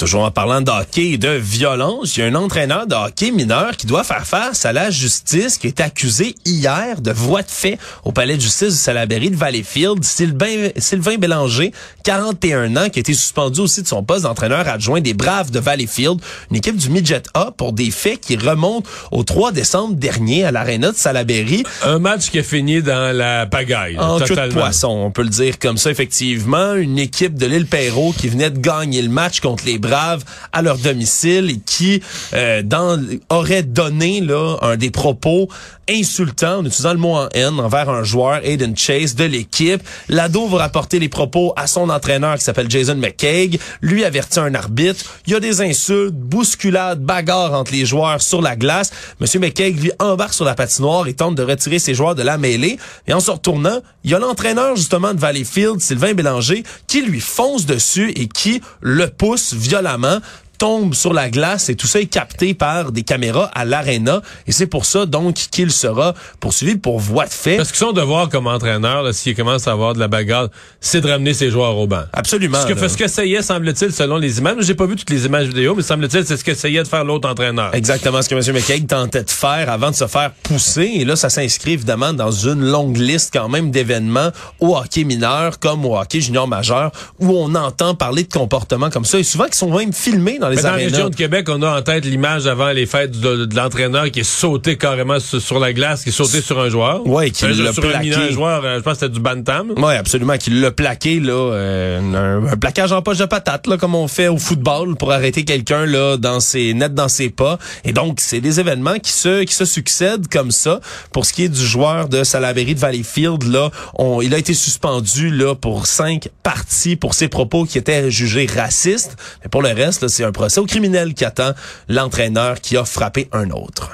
Toujours 0.01 0.25
en 0.25 0.31
parlant 0.31 0.63
de 0.63 0.71
hockey 0.71 1.11
et 1.11 1.19
de 1.19 1.29
violence, 1.29 2.17
il 2.17 2.21
y 2.21 2.23
a 2.23 2.27
un 2.27 2.35
entraîneur 2.35 2.87
de 2.87 2.95
hockey 2.95 3.33
mineur 3.33 3.77
qui 3.77 3.87
doit 3.87 4.03
faire 4.03 4.27
face 4.27 4.65
à 4.65 4.73
la 4.73 4.89
justice 4.89 5.59
qui 5.59 5.67
est 5.67 5.79
accusé 5.79 6.37
hier 6.47 7.03
de 7.03 7.11
voie 7.13 7.43
de 7.43 7.51
fait 7.51 7.77
au 8.03 8.11
palais 8.11 8.37
de 8.37 8.41
justice 8.41 8.69
du 8.73 8.81
Salaberry 8.81 9.29
de 9.29 9.37
Valleyfield. 9.37 10.03
Sylvain, 10.03 10.71
Sylvain 10.79 11.19
Bélanger, 11.19 11.73
41 12.05 12.77
ans, 12.79 12.89
qui 12.89 12.99
a 12.99 13.01
été 13.01 13.13
suspendu 13.13 13.61
aussi 13.61 13.83
de 13.83 13.87
son 13.87 14.03
poste 14.03 14.23
d'entraîneur 14.23 14.67
adjoint 14.69 15.03
des 15.03 15.13
Braves 15.13 15.51
de 15.51 15.61
Valleyfield, 15.61 16.19
une 16.51 16.57
équipe 16.57 16.77
du 16.77 16.89
Midget 16.89 17.25
A 17.35 17.51
pour 17.55 17.75
des 17.75 17.91
faits 17.91 18.21
qui 18.23 18.39
remontent 18.39 18.89
au 19.11 19.23
3 19.23 19.53
décembre 19.53 19.97
dernier 19.97 20.45
à 20.45 20.51
l'aréna 20.51 20.93
de 20.93 20.97
Salaberry. 20.97 21.63
Un 21.85 21.99
match 21.99 22.31
qui 22.31 22.39
a 22.39 22.43
fini 22.43 22.81
dans 22.81 23.15
la 23.15 23.45
pagaille. 23.45 23.99
En 23.99 24.17
queue 24.17 24.25
de 24.25 24.29
totalement. 24.29 24.61
poisson, 24.63 24.89
on 24.89 25.11
peut 25.11 25.25
le 25.25 25.29
dire 25.29 25.59
comme 25.59 25.77
ça, 25.77 25.91
effectivement. 25.91 26.73
Une 26.73 26.99
équipe 26.99 27.35
de 27.35 27.45
l'île 27.45 27.67
Perrault 27.67 28.15
qui 28.17 28.29
venait 28.29 28.49
de 28.49 28.61
gagner 28.61 29.03
le 29.03 29.11
match 29.11 29.41
contre 29.41 29.67
les 29.67 29.77
Braves 29.77 29.90
à 29.93 30.63
leur 30.63 30.79
domicile 30.79 31.51
et 31.51 31.61
qui 31.65 32.03
euh, 32.35 32.63
dans, 32.63 33.01
aurait 33.29 33.63
donné 33.63 34.21
là, 34.21 34.57
un 34.63 34.77
des 34.77 34.91
propos 34.91 35.49
insultants, 35.89 36.59
en 36.59 36.65
utilisant 36.65 36.93
le 36.93 36.99
mot 36.99 37.17
en 37.17 37.29
haine, 37.35 37.59
envers 37.59 37.91
un 37.91 38.05
joueur, 38.05 38.41
Aiden 38.45 38.77
Chase, 38.77 39.15
de 39.15 39.25
l'équipe. 39.25 39.83
L'ado 40.09 40.47
va 40.47 40.59
rapporter 40.59 40.99
les 40.99 41.09
propos 41.09 41.53
à 41.57 41.67
son 41.67 41.91
entraîneur 41.91 42.37
qui 42.37 42.45
s'appelle 42.45 42.71
Jason 42.71 42.95
McCaig. 42.95 43.59
Lui 43.81 44.05
avertit 44.05 44.39
un 44.39 44.55
arbitre. 44.55 45.05
Il 45.27 45.33
y 45.33 45.37
a 45.37 45.41
des 45.41 45.61
insultes, 45.61 46.15
bousculades, 46.15 47.01
bagarres 47.01 47.55
entre 47.55 47.73
les 47.73 47.87
joueurs 47.87 48.23
sur 48.23 48.41
la 48.41 48.57
glace. 48.57 48.91
Monsieur 49.19 49.41
McCaig, 49.41 49.81
lui, 49.81 49.91
embarque 49.99 50.35
sur 50.35 50.45
la 50.45 50.55
patinoire 50.55 51.09
et 51.09 51.15
tente 51.15 51.35
de 51.35 51.43
retirer 51.43 51.79
ses 51.79 51.95
joueurs 51.95 52.15
de 52.15 52.23
la 52.23 52.39
mêlée. 52.39 52.79
Et 53.09 53.13
en 53.13 53.21
se 53.21 53.31
retournant, 53.31 53.81
il 54.05 54.11
y 54.11 54.15
a 54.15 54.19
l'entraîneur, 54.19 54.77
justement, 54.77 55.13
de 55.13 55.19
Valleyfield, 55.19 55.81
Sylvain 55.81 56.15
Bélanger, 56.15 56.63
qui 56.87 57.03
lui 57.03 57.21
fonce 57.21 57.67
dessus 57.67 58.11
et 58.11 58.29
qui 58.29 58.61
le 58.81 59.09
pousse 59.09 59.55
violemment 59.55 59.80
la 59.81 59.99
main 59.99 60.21
tombe 60.61 60.93
sur 60.93 61.15
la 61.15 61.31
glace 61.31 61.71
et 61.71 61.75
tout 61.75 61.87
ça 61.87 62.01
est 62.01 62.07
capté 62.07 62.53
par 62.53 62.93
des 62.93 63.03
caméras 63.03 63.51
à 63.55 63.65
l'aréna 63.65 64.21
et 64.47 64.53
c'est 64.53 64.67
pour 64.67 64.85
ça 64.85 65.07
donc 65.07 65.35
qu'il 65.51 65.73
sera 65.73 66.15
poursuivi 66.39 66.77
pour 66.77 67.01
voie 67.01 67.25
de 67.25 67.31
fait. 67.31 67.57
Parce 67.57 67.73
que 67.73 67.79
son 67.79 67.93
devoir 67.93 68.29
comme 68.29 68.47
entraîneur, 68.47 69.13
s'il 69.15 69.35
commence 69.35 69.67
à 69.67 69.73
avoir 69.73 69.95
de 69.95 69.99
la 69.99 70.07
bagarre, 70.07 70.49
c'est 70.79 71.01
de 71.01 71.09
ramener 71.09 71.33
ses 71.33 71.51
joueurs 71.51 71.79
au 71.79 71.87
banc. 71.87 72.03
Absolument. 72.13 72.61
Ce 72.61 72.67
que 72.67 72.79
là. 72.79 72.89
ce 72.91 72.97
qu'essayait, 72.99 73.41
semble-t-il, 73.41 73.91
selon 73.91 74.19
les 74.19 74.39
images, 74.39 74.57
j'ai 74.61 74.75
pas 74.75 74.85
vu 74.85 74.97
toutes 74.97 75.09
les 75.09 75.25
images 75.25 75.47
vidéo, 75.47 75.75
mais 75.75 75.83
semble-t-il, 75.83 76.27
c'est 76.27 76.37
ce 76.37 76.45
qu'essayait 76.45 76.83
de 76.83 76.89
faire 76.89 77.05
l'autre 77.05 77.27
entraîneur. 77.27 77.75
Exactement 77.75 78.21
ce 78.21 78.29
que 78.29 78.35
M. 78.35 78.55
McCaig 78.55 78.87
tentait 78.87 79.25
de 79.25 79.31
faire 79.31 79.71
avant 79.71 79.91
de 79.91 79.97
se 79.97 80.07
faire 80.07 80.31
pousser. 80.43 80.91
Et 80.97 81.07
là, 81.07 81.17
ça 81.17 81.31
s'inscrit 81.31 81.73
évidemment 81.73 82.13
dans 82.13 82.33
une 82.33 82.63
longue 82.67 82.99
liste 82.99 83.31
quand 83.33 83.49
même 83.49 83.71
d'événements 83.71 84.29
au 84.59 84.77
hockey 84.77 85.05
mineur 85.05 85.59
comme 85.59 85.87
au 85.87 85.97
hockey 85.97 86.21
junior 86.21 86.47
majeur 86.47 86.93
où 87.19 87.31
on 87.31 87.55
entend 87.55 87.95
parler 87.95 88.25
de 88.25 88.33
comportements 88.33 88.91
comme 88.91 89.07
ça 89.07 89.19
et 89.19 89.23
souvent 89.23 89.47
qui 89.47 89.57
sont 89.57 89.75
même 89.75 89.95
filmés 89.95 90.39
dans 90.39 90.50
les 90.51 90.57
Mais 90.57 90.63
dans 90.63 90.71
la 90.71 90.77
région 90.77 91.09
de 91.09 91.15
Québec, 91.17 91.47
on 91.49 91.63
a 91.63 91.79
en 91.79 91.83
tête 91.83 92.05
l'image 92.05 92.47
avant 92.47 92.71
les 92.71 92.87
fêtes 92.87 93.19
de, 93.19 93.45
de 93.47 93.57
l'entraîneur 93.57 94.11
qui 94.11 94.21
est 94.21 94.25
sauté 94.25 94.77
carrément 94.77 95.19
sur, 95.21 95.41
sur 95.41 95.59
la 95.59 95.73
glace, 95.73 96.03
qui 96.03 96.11
est 96.11 96.13
sauté 96.13 96.41
sur 96.41 96.59
un 96.61 96.69
joueur. 96.69 97.07
Ouais, 97.07 97.31
qui 97.31 97.45
l'a 97.47 97.71
un 97.71 97.73
plaqué. 97.73 97.99
mineur 98.01 98.31
joueur, 98.33 98.65
euh, 98.65 98.79
je 98.79 98.83
pense 98.83 98.95
que 98.95 99.01
c'était 99.01 99.13
du 99.13 99.21
Bantam. 99.21 99.73
Oui, 99.77 99.95
absolument, 99.95 100.37
qu'il 100.37 100.61
l'a 100.61 100.71
plaqué 100.71 101.21
là, 101.21 101.33
euh, 101.33 102.01
un, 102.01 102.53
un 102.53 102.57
plaquage 102.57 102.93
en 102.93 103.03
poche 103.03 103.19
de 103.19 103.25
patate 103.25 103.67
là, 103.67 103.77
comme 103.77 103.95
on 103.95 104.09
fait 104.09 104.29
au 104.29 104.39
football 104.39 104.97
pour 104.97 105.13
arrêter 105.13 105.45
quelqu'un 105.45 105.87
là 105.87 106.17
dans 106.17 106.41
ses 106.41 106.75
net 106.75 106.95
dans 106.95 107.09
ses 107.09 107.31
pas. 107.31 107.59
Et 107.85 107.93
donc 107.93 108.19
c'est 108.21 108.41
des 108.41 108.61
événements 108.61 108.99
qui 108.99 109.13
se 109.13 109.45
qui 109.45 109.55
se 109.55 109.65
succèdent 109.65 110.29
comme 110.29 110.51
ça. 110.51 110.81
Pour 111.13 111.25
ce 111.27 111.33
qui 111.33 111.45
est 111.45 111.49
du 111.49 111.65
joueur 111.65 112.09
de 112.09 112.25
Salaberry 112.25 112.75
de 112.75 112.81
Valleyfield 112.81 113.43
là, 113.45 113.71
on, 113.95 114.21
il 114.21 114.35
a 114.35 114.39
été 114.39 114.55
suspendu 114.55 115.31
là 115.31 115.55
pour 115.55 115.87
cinq 115.87 116.29
parties 116.43 116.97
pour 116.97 117.15
ses 117.15 117.29
propos 117.29 117.65
qui 117.65 117.79
étaient 117.79 118.11
jugés 118.11 118.47
racistes. 118.47 119.17
Mais 119.43 119.49
pour 119.49 119.63
le 119.63 119.69
reste, 119.71 120.03
là, 120.03 120.09
c'est 120.09 120.25
un 120.25 120.33
procès 120.41 120.59
au 120.59 120.65
criminel 120.65 121.13
qui 121.13 121.27
attend 121.27 121.53
l'entraîneur 121.89 122.63
qui 122.63 122.79
a 122.79 122.87
frappé 122.87 123.29
un 123.31 123.51
autre. 123.51 123.91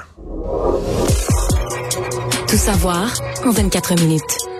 Tout 2.47 2.55
savoir 2.55 3.13
en 3.45 3.51
24 3.51 3.95
minutes. 3.95 4.56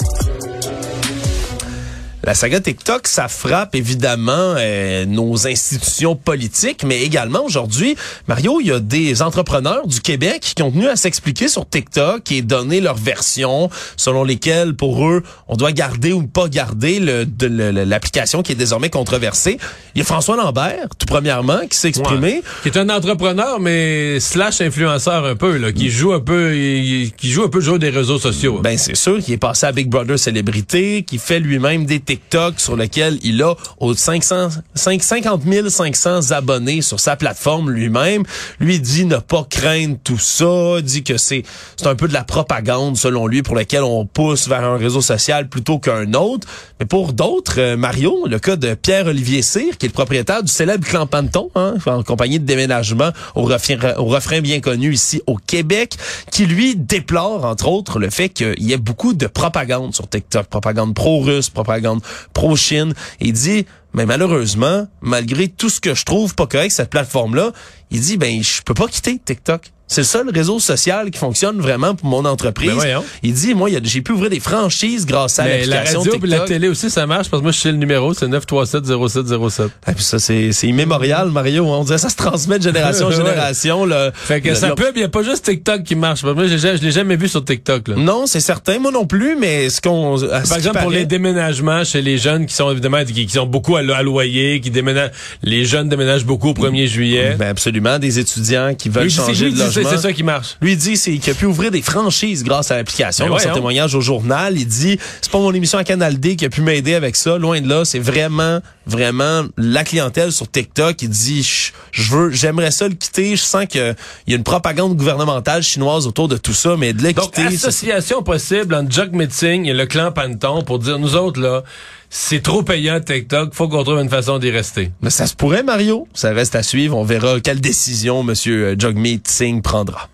La 2.27 2.33
saga 2.33 2.59
TikTok, 2.59 3.07
ça 3.07 3.29
frappe 3.29 3.73
évidemment 3.73 4.55
euh, 4.57 5.05
nos 5.05 5.47
institutions 5.47 6.17
politiques, 6.17 6.83
mais 6.83 7.01
également 7.01 7.41
aujourd'hui, 7.45 7.95
Mario, 8.27 8.59
il 8.59 8.67
y 8.67 8.71
a 8.73 8.81
des 8.81 9.21
entrepreneurs 9.21 9.87
du 9.87 10.01
Québec 10.01 10.41
qui 10.53 10.61
ont 10.61 10.69
tenu 10.69 10.89
à 10.89 10.97
s'expliquer 10.97 11.47
sur 11.47 11.69
TikTok 11.69 12.29
et 12.33 12.41
donner 12.41 12.81
leur 12.81 12.95
version 12.97 13.69
selon 13.95 14.25
lesquelles, 14.25 14.73
pour 14.73 15.07
eux, 15.07 15.23
on 15.47 15.55
doit 15.55 15.71
garder 15.71 16.11
ou 16.11 16.23
pas 16.27 16.49
garder 16.49 16.99
le- 16.99 17.25
de- 17.25 17.47
le- 17.47 17.71
le- 17.71 17.85
l'application 17.85 18.43
qui 18.43 18.51
est 18.51 18.55
désormais 18.55 18.89
controversée. 18.89 19.57
Il 19.95 19.99
y 19.99 20.01
a 20.01 20.03
François 20.03 20.35
Lambert, 20.35 20.89
tout 20.99 21.05
premièrement, 21.07 21.59
qui 21.69 21.77
s'est 21.77 21.87
exprimé. 21.87 22.33
Ouais. 22.33 22.43
Qui 22.61 22.67
est 22.67 22.77
un 22.77 22.89
entrepreneur, 22.89 23.61
mais 23.61 24.19
slash 24.19 24.59
influenceur 24.59 25.23
un 25.23 25.37
peu, 25.37 25.55
là, 25.55 25.71
qui 25.71 25.89
joue 25.89 26.11
un 26.11 26.19
peu, 26.19 26.51
qui 26.51 27.31
joue 27.31 27.43
un 27.45 27.49
peu 27.49 27.59
le 27.59 27.63
jeu 27.63 27.79
des 27.79 27.89
réseaux 27.89 28.19
sociaux. 28.19 28.59
Ben 28.61 28.77
c'est 28.77 28.97
sûr 28.97 29.19
qu'il 29.23 29.33
est 29.33 29.37
passé 29.37 29.65
à 29.65 29.71
Big 29.71 29.87
Brother 29.87 30.19
célébrité, 30.19 31.03
qui 31.03 31.19
fait 31.19 31.39
lui-même 31.39 31.85
des 31.85 32.01
TikTok 32.01 32.16
sur 32.57 32.75
lequel 32.75 33.17
il 33.23 33.41
a 33.41 33.55
aux 33.79 33.93
500, 33.93 34.49
5 34.75 35.03
50 35.03 35.41
500 35.69 36.31
abonnés 36.31 36.81
sur 36.81 36.99
sa 36.99 37.15
plateforme 37.15 37.69
lui-même. 37.71 38.23
Lui 38.59 38.79
dit 38.79 39.05
ne 39.05 39.17
pas 39.17 39.45
craindre 39.49 39.97
tout 40.03 40.17
ça, 40.17 40.81
dit 40.81 41.03
que 41.03 41.17
c'est 41.17 41.43
c'est 41.75 41.87
un 41.87 41.95
peu 41.95 42.07
de 42.07 42.13
la 42.13 42.23
propagande 42.23 42.97
selon 42.97 43.27
lui 43.27 43.43
pour 43.43 43.55
lequel 43.55 43.83
on 43.83 44.05
pousse 44.05 44.47
vers 44.47 44.63
un 44.63 44.77
réseau 44.77 45.01
social 45.01 45.47
plutôt 45.47 45.79
qu'un 45.79 46.13
autre. 46.13 46.47
Mais 46.79 46.85
pour 46.85 47.13
d'autres, 47.13 47.59
euh, 47.59 47.77
Mario, 47.77 48.27
le 48.27 48.39
cas 48.39 48.55
de 48.55 48.73
Pierre-Olivier 48.73 49.41
Cyr, 49.41 49.77
qui 49.77 49.85
est 49.85 49.89
le 49.89 49.93
propriétaire 49.93 50.43
du 50.43 50.51
célèbre 50.51 50.85
Clan 50.85 51.07
Panton, 51.07 51.49
hein, 51.55 51.75
en 51.85 52.03
compagnie 52.03 52.39
de 52.39 52.45
déménagement 52.45 53.11
au 53.35 53.43
refrain, 53.43 53.95
au 53.97 54.05
refrain 54.05 54.41
bien 54.41 54.59
connu 54.59 54.93
ici 54.93 55.21
au 55.27 55.37
Québec, 55.37 55.95
qui 56.31 56.45
lui 56.45 56.75
déplore 56.75 57.45
entre 57.45 57.67
autres 57.67 57.99
le 57.99 58.09
fait 58.09 58.29
qu'il 58.29 58.61
y 58.63 58.73
ait 58.73 58.77
beaucoup 58.77 59.13
de 59.13 59.27
propagande 59.27 59.93
sur 59.93 60.07
TikTok, 60.07 60.47
propagande 60.47 60.93
pro-russe, 60.93 61.49
propagande 61.49 61.96
pro-Chine. 62.33 62.93
Il 63.19 63.33
dit, 63.33 63.65
mais 63.93 64.05
malheureusement, 64.05 64.87
malgré 65.01 65.47
tout 65.47 65.69
ce 65.69 65.79
que 65.79 65.95
je 65.95 66.05
trouve 66.05 66.35
pas 66.35 66.47
correct 66.47 66.71
cette 66.71 66.89
plateforme-là, 66.89 67.51
il 67.91 68.01
dit, 68.01 68.17
ben 68.17 68.43
je 68.43 68.61
peux 68.61 68.73
pas 68.73 68.87
quitter 68.87 69.17
TikTok. 69.17 69.71
C'est 69.89 70.01
le 70.01 70.05
seul 70.05 70.29
réseau 70.29 70.59
social 70.59 71.09
qui 71.11 71.17
fonctionne 71.17 71.59
vraiment 71.61 71.95
pour 71.95 72.07
mon 72.09 72.25
entreprise. 72.25 72.71
Ben 72.71 72.83
il 73.23 73.33
dit, 73.33 73.53
moi, 73.55 73.69
j'ai 73.83 74.01
pu 74.01 74.11
ouvrir 74.11 74.29
des 74.29 74.39
franchises 74.41 75.05
grâce 75.05 75.39
à 75.39 75.45
la 75.65 75.77
radio 75.99 76.11
et 76.15 76.27
la 76.27 76.37
télé 76.45 76.67
aussi, 76.67 76.89
ça 76.89 77.05
marche 77.07 77.29
parce 77.29 77.39
que 77.39 77.43
moi, 77.43 77.51
je 77.53 77.59
sais 77.59 77.71
le 77.71 77.77
numéro, 77.77 78.13
c'est 78.13 78.27
937-0707. 78.27 79.69
Ah, 79.85 79.93
puis 79.93 80.03
ça, 80.03 80.19
c'est 80.19 80.49
immémorial, 80.63 81.29
Mario. 81.31 81.65
On 81.65 81.83
dirait 81.83 81.97
ça 81.97 82.09
se 82.09 82.15
transmet 82.15 82.57
de 82.59 82.63
génération 82.63 83.07
en 83.07 83.11
génération. 83.17 83.87
Fait 84.13 84.41
que 84.41 84.55
ça 84.55 84.71
pub, 84.75 84.91
il 84.95 84.99
n'y 84.99 85.03
a 85.05 85.09
pas 85.09 85.23
juste 85.23 85.45
TikTok 85.45 85.83
qui 85.83 85.95
marche. 85.95 86.23
Moi, 86.23 86.47
je 86.47 86.55
l'ai- 86.55 86.77
je 86.77 86.81
l'ai 86.83 86.91
jamais 86.91 87.15
vu 87.15 87.27
sur 87.27 87.43
TikTok. 87.43 87.87
Là. 87.89 87.95
Non, 87.97 88.25
c'est 88.27 88.39
certain, 88.39 88.79
moi 88.79 88.91
non 88.91 89.05
plus, 89.05 89.35
mais 89.39 89.69
ce 89.69 89.81
qu'on... 89.81 90.17
ce 90.17 90.25
Par 90.25 90.43
qui 90.43 90.53
exemple, 90.55 90.79
pour 90.81 90.91
les 90.91 91.05
déménagements 91.05 91.83
chez 91.83 92.01
les 92.01 92.17
jeunes 92.17 92.45
qui 92.45 92.53
sont 92.53 92.71
évidemment 92.71 93.03
qui, 93.05 93.25
qui 93.25 93.29
sont 93.33 93.45
beaucoup 93.45 93.75
à, 93.77 93.81
lo- 93.81 93.93
à 93.93 94.03
loyer, 94.03 94.59
qui 94.59 94.69
déménagent, 94.69 95.11
les 95.43 95.65
jeunes 95.65 95.89
déménagent 95.89 96.25
beaucoup 96.25 96.49
au 96.49 96.53
1er 96.53 96.87
juillet. 96.87 97.35
Ben 97.39 97.47
absolument, 97.49 97.99
des 97.99 98.19
étudiants 98.19 98.73
qui 98.75 98.89
veulent 98.89 99.09
changer 99.09 99.45
de 99.51 99.57
logement. 99.59 99.76
C'est 99.83 99.97
ça 99.97 100.13
qui 100.13 100.23
marche. 100.23 100.57
Lui 100.61 100.73
il 100.73 100.77
dit 100.77 100.97
c'est 100.97 101.17
qu'il 101.17 101.31
a 101.31 101.35
pu 101.35 101.45
ouvrir 101.45 101.71
des 101.71 101.81
franchises 101.81 102.43
grâce 102.43 102.71
à 102.71 102.77
l'application. 102.77 103.25
Ben 103.25 103.31
Dans 103.31 103.37
son 103.37 103.43
voyons. 103.43 103.55
témoignage 103.55 103.95
au 103.95 104.01
journal, 104.01 104.57
il 104.57 104.67
dit 104.67 104.97
c'est 105.21 105.31
pas 105.31 105.39
mon 105.39 105.53
émission 105.53 105.77
à 105.77 105.83
Canal 105.83 106.19
D 106.19 106.35
qui 106.35 106.45
a 106.45 106.49
pu 106.49 106.61
m'aider 106.61 106.93
avec 106.95 107.15
ça. 107.15 107.37
Loin 107.37 107.61
de 107.61 107.67
là, 107.69 107.85
c'est 107.85 107.99
vraiment 107.99 108.59
vraiment 108.85 109.43
la 109.57 109.83
clientèle 109.83 110.31
sur 110.31 110.49
TikTok. 110.49 111.01
Il 111.01 111.09
dit 111.09 111.43
je 111.91 112.11
veux 112.13 112.31
j'aimerais 112.31 112.71
ça 112.71 112.87
le 112.87 112.93
quitter. 112.95 113.35
Je 113.35 113.41
sens 113.43 113.65
que 113.65 113.93
il 114.25 114.31
y 114.31 114.33
a 114.33 114.37
une 114.37 114.43
propagande 114.43 114.95
gouvernementale 114.95 115.63
chinoise 115.63 116.07
autour 116.07 116.27
de 116.27 116.37
tout 116.37 116.53
ça, 116.53 116.75
mais 116.77 116.93
de 116.93 117.03
le 117.03 117.13
Donc, 117.13 117.33
quitter. 117.33 117.47
association 117.47 118.23
possible 118.23 118.73
entre 118.75 118.91
Jock 118.91 119.11
Meeting 119.11 119.65
et 119.65 119.73
le 119.73 119.85
clan 119.85 120.11
Panton 120.11 120.61
pour 120.63 120.79
dire, 120.79 120.99
nous 120.99 121.15
autres, 121.15 121.39
là, 121.41 121.63
c'est 122.09 122.41
trop 122.41 122.63
payant 122.63 122.99
TikTok, 122.99 123.53
faut 123.53 123.67
qu'on 123.67 123.83
trouve 123.83 123.99
une 123.99 124.09
façon 124.09 124.39
d'y 124.39 124.49
rester. 124.49 124.91
Mais 125.01 125.09
ça 125.09 125.27
se 125.27 125.35
pourrait, 125.35 125.63
Mario. 125.63 126.07
Ça 126.13 126.31
reste 126.31 126.55
à 126.55 126.63
suivre. 126.63 126.97
On 126.97 127.03
verra 127.03 127.39
quelle 127.39 127.61
décision 127.61 128.23
Monsieur 128.23 128.75
Jagmeet 128.77 129.21
Singh 129.25 129.61
prendra. 129.61 130.09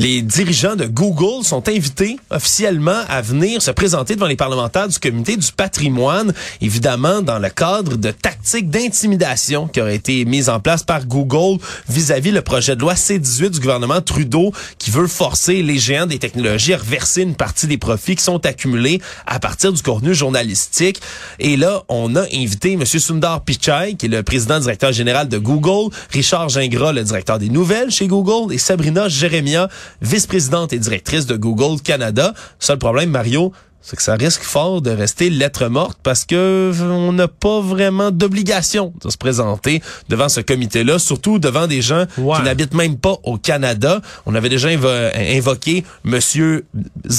Les 0.00 0.22
dirigeants 0.22 0.76
de 0.76 0.86
Google 0.86 1.44
sont 1.44 1.68
invités 1.68 2.20
officiellement 2.30 3.00
à 3.08 3.20
venir 3.20 3.60
se 3.60 3.72
présenter 3.72 4.14
devant 4.14 4.28
les 4.28 4.36
parlementaires 4.36 4.86
du 4.86 4.96
comité 5.00 5.36
du 5.36 5.50
patrimoine, 5.50 6.32
évidemment 6.60 7.20
dans 7.20 7.40
le 7.40 7.48
cadre 7.48 7.96
de 7.96 8.12
tactiques 8.12 8.70
d'intimidation 8.70 9.66
qui 9.66 9.80
auraient 9.80 9.96
été 9.96 10.24
mises 10.24 10.50
en 10.50 10.60
place 10.60 10.84
par 10.84 11.04
Google 11.04 11.60
vis-à-vis 11.88 12.30
le 12.30 12.42
projet 12.42 12.76
de 12.76 12.80
loi 12.80 12.94
C-18 12.94 13.50
du 13.50 13.58
gouvernement 13.58 14.00
Trudeau 14.00 14.52
qui 14.78 14.92
veut 14.92 15.08
forcer 15.08 15.64
les 15.64 15.78
géants 15.78 16.06
des 16.06 16.20
technologies 16.20 16.74
à 16.74 16.78
reverser 16.78 17.22
une 17.22 17.34
partie 17.34 17.66
des 17.66 17.78
profits 17.78 18.14
qui 18.14 18.22
sont 18.22 18.46
accumulés 18.46 19.02
à 19.26 19.40
partir 19.40 19.72
du 19.72 19.82
contenu 19.82 20.14
journalistique. 20.14 21.00
Et 21.40 21.56
là, 21.56 21.82
on 21.88 22.14
a 22.14 22.22
invité 22.32 22.74
M. 22.74 22.86
Sundar 22.86 23.42
Pichai, 23.42 23.96
qui 23.98 24.06
est 24.06 24.10
le 24.10 24.22
président 24.22 24.60
directeur 24.60 24.92
général 24.92 25.28
de 25.28 25.38
Google, 25.38 25.92
Richard 26.12 26.50
Gingras, 26.50 26.92
le 26.92 27.02
directeur 27.02 27.40
des 27.40 27.48
nouvelles 27.48 27.90
chez 27.90 28.06
Google, 28.06 28.54
et 28.54 28.58
Sabrina 28.58 29.08
Jeremia, 29.08 29.68
vice-présidente 30.02 30.72
et 30.72 30.78
directrice 30.78 31.26
de 31.26 31.36
Google 31.36 31.80
Canada. 31.80 32.34
Seul 32.58 32.78
problème, 32.78 33.10
Mario, 33.10 33.52
c'est 33.80 33.96
que 33.96 34.02
ça 34.02 34.14
risque 34.16 34.42
fort 34.42 34.82
de 34.82 34.90
rester 34.90 35.30
lettre 35.30 35.68
morte 35.68 35.98
parce 36.02 36.24
que 36.24 36.72
on 36.82 37.12
n'a 37.12 37.28
pas 37.28 37.60
vraiment 37.60 38.10
d'obligation 38.10 38.92
de 39.02 39.08
se 39.10 39.16
présenter 39.16 39.80
devant 40.08 40.28
ce 40.28 40.40
comité-là, 40.40 40.98
surtout 40.98 41.38
devant 41.38 41.66
des 41.66 41.80
gens 41.80 42.04
qui 42.16 42.42
n'habitent 42.42 42.74
même 42.74 42.96
pas 42.98 43.16
au 43.22 43.38
Canada. 43.38 44.02
On 44.26 44.34
avait 44.34 44.48
déjà 44.50 44.68
invo- 44.68 45.10
invoqué 45.36 45.84
Monsieur 46.04 46.66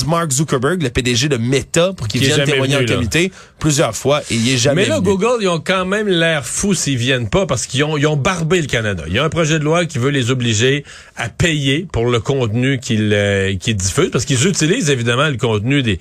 Mark 0.05 0.31
Zuckerberg, 0.31 0.81
le 0.83 0.89
PDG 0.89 1.27
de 1.29 1.37
Meta, 1.37 1.93
pour 1.93 2.07
qu'il 2.07 2.21
vienne 2.21 2.43
témoigner 2.45 2.75
venu, 2.77 2.91
en 2.91 2.95
comité 2.95 3.31
plusieurs 3.57 3.95
fois 3.95 4.21
et 4.29 4.35
il 4.35 4.49
est 4.49 4.57
jamais 4.57 4.83
Mais 4.83 4.87
là, 4.89 4.97
venu. 4.99 5.07
Google, 5.09 5.37
ils 5.41 5.47
ont 5.47 5.59
quand 5.59 5.85
même 5.85 6.07
l'air 6.07 6.45
fous 6.45 6.73
s'ils 6.73 6.97
viennent 6.97 7.29
pas 7.29 7.45
parce 7.45 7.65
qu'ils 7.65 7.83
ont, 7.83 7.97
ils 7.97 8.05
ont 8.07 8.15
barbé 8.17 8.61
le 8.61 8.67
Canada. 8.67 9.03
Il 9.07 9.13
y 9.13 9.19
a 9.19 9.23
un 9.23 9.29
projet 9.29 9.59
de 9.59 9.63
loi 9.63 9.85
qui 9.85 9.97
veut 9.97 10.11
les 10.11 10.29
obliger 10.29 10.83
à 11.15 11.29
payer 11.29 11.87
pour 11.91 12.05
le 12.05 12.19
contenu 12.19 12.79
qu'ils 12.79 13.11
euh, 13.13 13.53
diffusent 13.55 14.11
parce 14.11 14.25
qu'ils 14.25 14.45
utilisent 14.47 14.89
évidemment 14.89 15.27
le 15.29 15.37
contenu 15.37 15.81
des, 15.83 15.99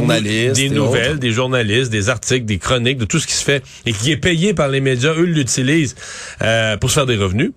journalistes 0.00 0.54
des 0.54 0.70
nouvelles, 0.70 1.12
autres. 1.12 1.20
des 1.20 1.32
journalistes, 1.32 1.90
des 1.90 2.08
articles, 2.08 2.44
des 2.44 2.58
chroniques, 2.58 2.98
de 2.98 3.04
tout 3.04 3.18
ce 3.18 3.26
qui 3.26 3.34
se 3.34 3.44
fait 3.44 3.62
et 3.84 3.92
qui 3.92 4.12
est 4.12 4.16
payé 4.16 4.54
par 4.54 4.68
les 4.68 4.80
médias. 4.80 5.14
Eux 5.14 5.24
l'utilisent 5.24 5.96
euh, 6.42 6.76
pour 6.76 6.90
se 6.90 6.94
faire 6.94 7.06
des 7.06 7.16
revenus. 7.16 7.52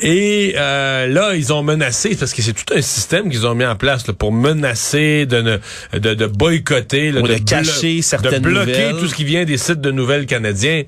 Et 0.00 0.54
euh, 0.56 1.06
là, 1.06 1.34
ils 1.36 1.52
ont 1.52 1.62
menacé, 1.62 2.16
parce 2.16 2.34
que 2.34 2.42
c'est 2.42 2.52
tout 2.52 2.74
un 2.74 2.82
système 2.82 3.30
qu'ils 3.30 3.46
ont 3.46 3.54
mis 3.54 3.64
en 3.64 3.76
place 3.76 4.06
là, 4.08 4.12
pour 4.12 4.32
menacer 4.32 5.24
de, 5.24 5.40
ne, 5.40 5.98
de, 5.98 6.14
de 6.14 6.26
boycotter, 6.26 7.12
là, 7.12 7.20
Ou 7.20 7.28
de 7.28 7.34
cacher 7.34 8.02
certaines 8.02 8.42
de 8.42 8.48
bloquer 8.48 8.72
nouvelles. 8.72 8.96
tout 8.98 9.06
ce 9.06 9.14
qui 9.14 9.24
vient 9.24 9.44
des 9.44 9.56
sites 9.56 9.80
de 9.80 9.92
nouvelles 9.92 10.26
canadiens. 10.26 10.82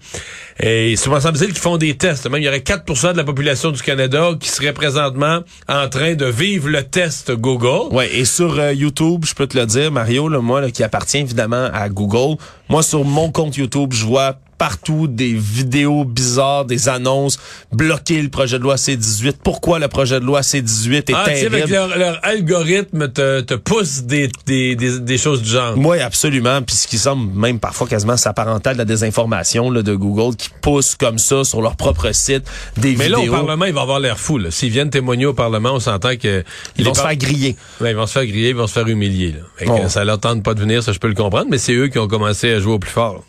Et 0.59 0.97
souvent 0.97 1.21
semble-t-il 1.21 1.53
qu'ils 1.53 1.59
font 1.63 1.77
des 1.77 1.97
tests. 1.97 2.29
Même 2.29 2.41
il 2.41 2.47
y 2.47 2.49
aurait 2.49 2.59
4% 2.59 3.13
de 3.13 3.17
la 3.17 3.25
population 3.25 3.71
du 3.71 3.81
Canada 3.81 4.31
qui 4.41 4.49
serait 4.49 4.73
présentement 4.73 5.41
en 5.69 5.89
train 5.89 6.15
de 6.15 6.27
vivre 6.27 6.69
le 6.69 6.83
test 6.83 7.31
Google. 7.31 7.95
Ouais, 7.95 8.13
et 8.13 8.25
sur 8.25 8.59
euh, 8.59 8.73
YouTube, 8.73 9.25
je 9.27 9.35
peux 9.35 9.47
te 9.47 9.57
le 9.57 9.67
dire, 9.67 9.93
Mario, 9.93 10.29
là, 10.29 10.41
moi, 10.41 10.61
là, 10.61 10.71
qui 10.71 10.83
appartient 10.83 11.19
évidemment 11.19 11.69
à 11.73 11.89
Google, 11.89 12.37
moi, 12.69 12.83
sur 12.83 13.05
mon 13.05 13.31
compte 13.31 13.57
YouTube, 13.57 13.93
je 13.93 14.05
vois 14.05 14.39
partout 14.59 15.07
des 15.07 15.33
vidéos 15.35 16.05
bizarres, 16.05 16.65
des 16.65 16.89
annonces, 16.89 17.39
bloquer 17.73 18.23
le 18.23 18.29
projet 18.29 18.59
de 18.59 18.63
loi 18.63 18.77
C-18. 18.77 19.35
Pourquoi 19.43 19.79
le 19.79 19.89
projet 19.89 20.21
de 20.21 20.25
loi 20.25 20.43
C-18 20.43 20.95
est 20.97 21.15
Ah, 21.15 21.25
terrible? 21.27 21.57
avec 21.57 21.69
leur, 21.69 21.97
leur 21.99 22.19
algorithme 22.25 23.09
te, 23.11 23.41
te 23.41 23.55
pousse 23.55 24.03
des, 24.05 24.29
des, 24.47 24.77
des, 24.77 25.01
des 25.01 25.19
choses 25.19 25.43
du 25.43 25.51
genre. 25.51 25.75
Oui, 25.77 26.01
absolument. 26.01 26.63
Puis 26.63 26.77
ce 26.77 26.87
qui 26.87 26.99
semble 26.99 27.33
même 27.39 27.59
parfois 27.59 27.87
quasiment 27.87 28.17
s'apparenter 28.17 28.71
à 28.71 28.73
de 28.73 28.79
la 28.79 28.85
désinformation 28.85 29.71
là, 29.71 29.83
de 29.83 29.95
Google 29.95 30.37
qui 30.37 30.49
pousse 30.63 30.95
comme 30.95 31.19
ça 31.19 31.45
sur 31.45 31.61
leur 31.63 31.77
propre 31.77 32.13
site 32.13 32.45
des 32.77 32.97
Mais 32.97 33.09
là, 33.09 33.19
vidéos. 33.19 33.33
au 33.33 33.37
Parlement, 33.37 33.65
il 33.67 33.73
va 33.75 33.83
avoir 33.83 34.01
l'air 34.01 34.19
fou. 34.19 34.41
S'ils 34.51 34.71
viennent 34.71 34.91
témoigner 34.91 35.27
au 35.27 35.35
Parlement, 35.35 35.73
on 35.73 35.81
s'entend 35.81 36.17
que... 36.17 36.45
ils 36.79 36.85
vont 36.85 36.95
se 36.95 37.01
faire 37.01 37.17
griller. 37.17 37.57
Ouais, 37.81 37.91
ils 37.91 37.97
vont 37.97 38.07
se 38.07 38.13
faire 38.13 38.27
griller, 38.27 38.51
ils 38.51 38.57
vont 38.57 38.67
se 38.67 38.73
faire 38.73 38.87
humilier. 38.89 39.33
Là. 39.33 39.41
Fait 39.57 39.65
que, 39.67 39.71
Oh. 39.71 39.89
Ça 39.89 40.05
leur 40.05 40.19
tente 40.21 40.43
pas 40.43 40.55
de 40.55 40.61
venir, 40.61 40.83
ça 40.83 40.93
je 40.93 40.99
peux 40.99 41.09
le 41.09 41.15
comprendre, 41.15 41.47
mais 41.51 41.59
c'est 41.59 41.73
eux 41.75 41.89
qui 41.89 41.99
ont 41.99 42.09
commencé 42.09 42.51
à 42.53 42.61
jouer 42.61 42.73
au 42.75 42.79
plus 42.79 42.91
fort. 42.91 43.25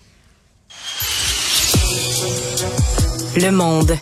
Le 3.39 3.51
monde. 3.51 3.95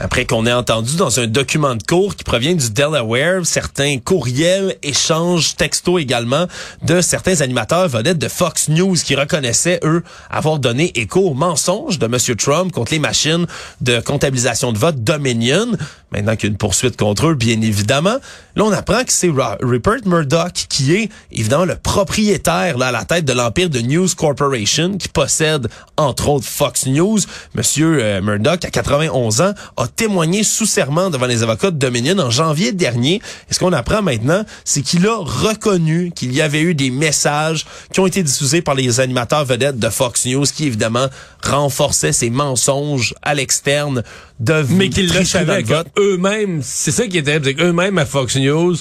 Après 0.00 0.24
qu'on 0.24 0.46
ait 0.46 0.52
entendu 0.52 0.96
dans 0.96 1.20
un 1.20 1.26
document 1.26 1.74
de 1.74 1.82
cours 1.82 2.16
qui 2.16 2.24
provient 2.24 2.54
du 2.54 2.70
Delaware 2.70 3.44
certains 3.44 3.98
courriels, 3.98 4.76
échanges, 4.82 5.56
textos 5.56 6.00
également 6.00 6.46
de 6.84 7.02
certains 7.02 7.42
animateurs 7.42 7.88
vedettes 7.88 8.16
de 8.16 8.28
Fox 8.28 8.70
News 8.70 8.94
qui 8.94 9.14
reconnaissaient, 9.14 9.80
eux, 9.84 10.02
avoir 10.30 10.58
donné 10.58 10.90
écho 10.98 11.20
aux 11.20 11.34
mensonges 11.34 11.98
de 11.98 12.06
M. 12.06 12.36
Trump 12.36 12.72
contre 12.72 12.92
les 12.92 12.98
machines 12.98 13.46
de 13.82 14.00
comptabilisation 14.00 14.72
de 14.72 14.78
vote 14.78 15.04
Dominion. 15.04 15.66
Maintenant 16.12 16.36
qu'il 16.36 16.48
y 16.48 16.50
a 16.50 16.52
une 16.52 16.58
poursuite 16.58 16.96
contre 16.96 17.26
eux, 17.26 17.34
bien 17.34 17.60
évidemment. 17.60 18.16
Là, 18.56 18.64
on 18.64 18.72
apprend 18.72 19.04
que 19.04 19.12
c'est 19.12 19.30
Rupert 19.60 20.06
Murdoch 20.06 20.64
qui 20.70 20.94
est, 20.94 21.10
évidemment, 21.30 21.66
le 21.66 21.76
propriétaire 21.76 22.78
là, 22.78 22.86
à 22.86 22.92
la 22.92 23.04
tête 23.04 23.26
de 23.26 23.34
l'empire 23.34 23.68
de 23.68 23.80
News 23.80 24.08
Corporation 24.16 24.96
qui 24.96 25.08
possède, 25.08 25.68
entre 25.98 26.30
autres, 26.30 26.46
Fox 26.46 26.86
News. 26.86 27.18
Monsieur 27.54 28.02
euh, 28.02 28.22
Murdoch, 28.22 28.64
à 28.64 28.70
91 28.70 29.42
ans, 29.42 29.52
a 29.76 29.86
témoigné 29.88 30.42
sous 30.42 30.64
serment 30.64 31.10
devant 31.10 31.26
les 31.26 31.42
avocats 31.42 31.70
de 31.70 31.76
Dominion 31.76 32.18
en 32.18 32.30
janvier 32.30 32.72
dernier. 32.72 33.20
Et 33.50 33.54
ce 33.54 33.58
qu'on 33.58 33.74
apprend 33.74 34.00
maintenant, 34.00 34.42
c'est 34.64 34.80
qu'il 34.80 35.06
a 35.06 35.16
reconnu 35.18 36.10
qu'il 36.16 36.32
y 36.32 36.40
avait 36.40 36.62
eu 36.62 36.74
des 36.74 36.90
messages 36.90 37.66
qui 37.92 38.00
ont 38.00 38.06
été 38.06 38.22
diffusés 38.22 38.62
par 38.62 38.74
les 38.74 39.00
animateurs 39.00 39.44
vedettes 39.44 39.78
de 39.78 39.90
Fox 39.90 40.24
News 40.24 40.46
qui, 40.46 40.64
évidemment, 40.66 41.08
renforçaient 41.44 42.14
ces 42.14 42.30
mensonges 42.30 43.14
à 43.20 43.34
l'externe 43.34 44.02
de 44.40 44.64
Mais 44.70 44.88
qu'ils 44.90 45.12
le 45.12 45.24
savaient 45.24 45.62
eux-mêmes, 45.98 46.60
c'est 46.62 46.90
ça 46.90 47.06
qui 47.06 47.18
est 47.18 47.22
terrible, 47.22 47.46
c'est 47.46 47.54
qu'eux-mêmes 47.54 47.98
à 47.98 48.06
Fox 48.06 48.36
News 48.36 48.76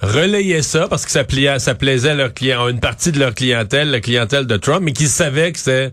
relayaient 0.00 0.62
ça 0.62 0.86
parce 0.88 1.04
que 1.04 1.10
ça, 1.10 1.24
plia- 1.24 1.58
ça 1.58 1.74
plaisait 1.74 2.10
à 2.10 2.14
leur 2.14 2.32
client, 2.32 2.64
à 2.66 2.70
une 2.70 2.80
partie 2.80 3.12
de 3.12 3.18
leur 3.18 3.34
clientèle, 3.34 3.90
la 3.90 4.00
clientèle 4.00 4.46
de 4.46 4.56
Trump, 4.56 4.80
mais 4.82 4.92
qu'ils 4.92 5.08
savaient 5.08 5.52
que 5.52 5.58
c'était 5.58 5.92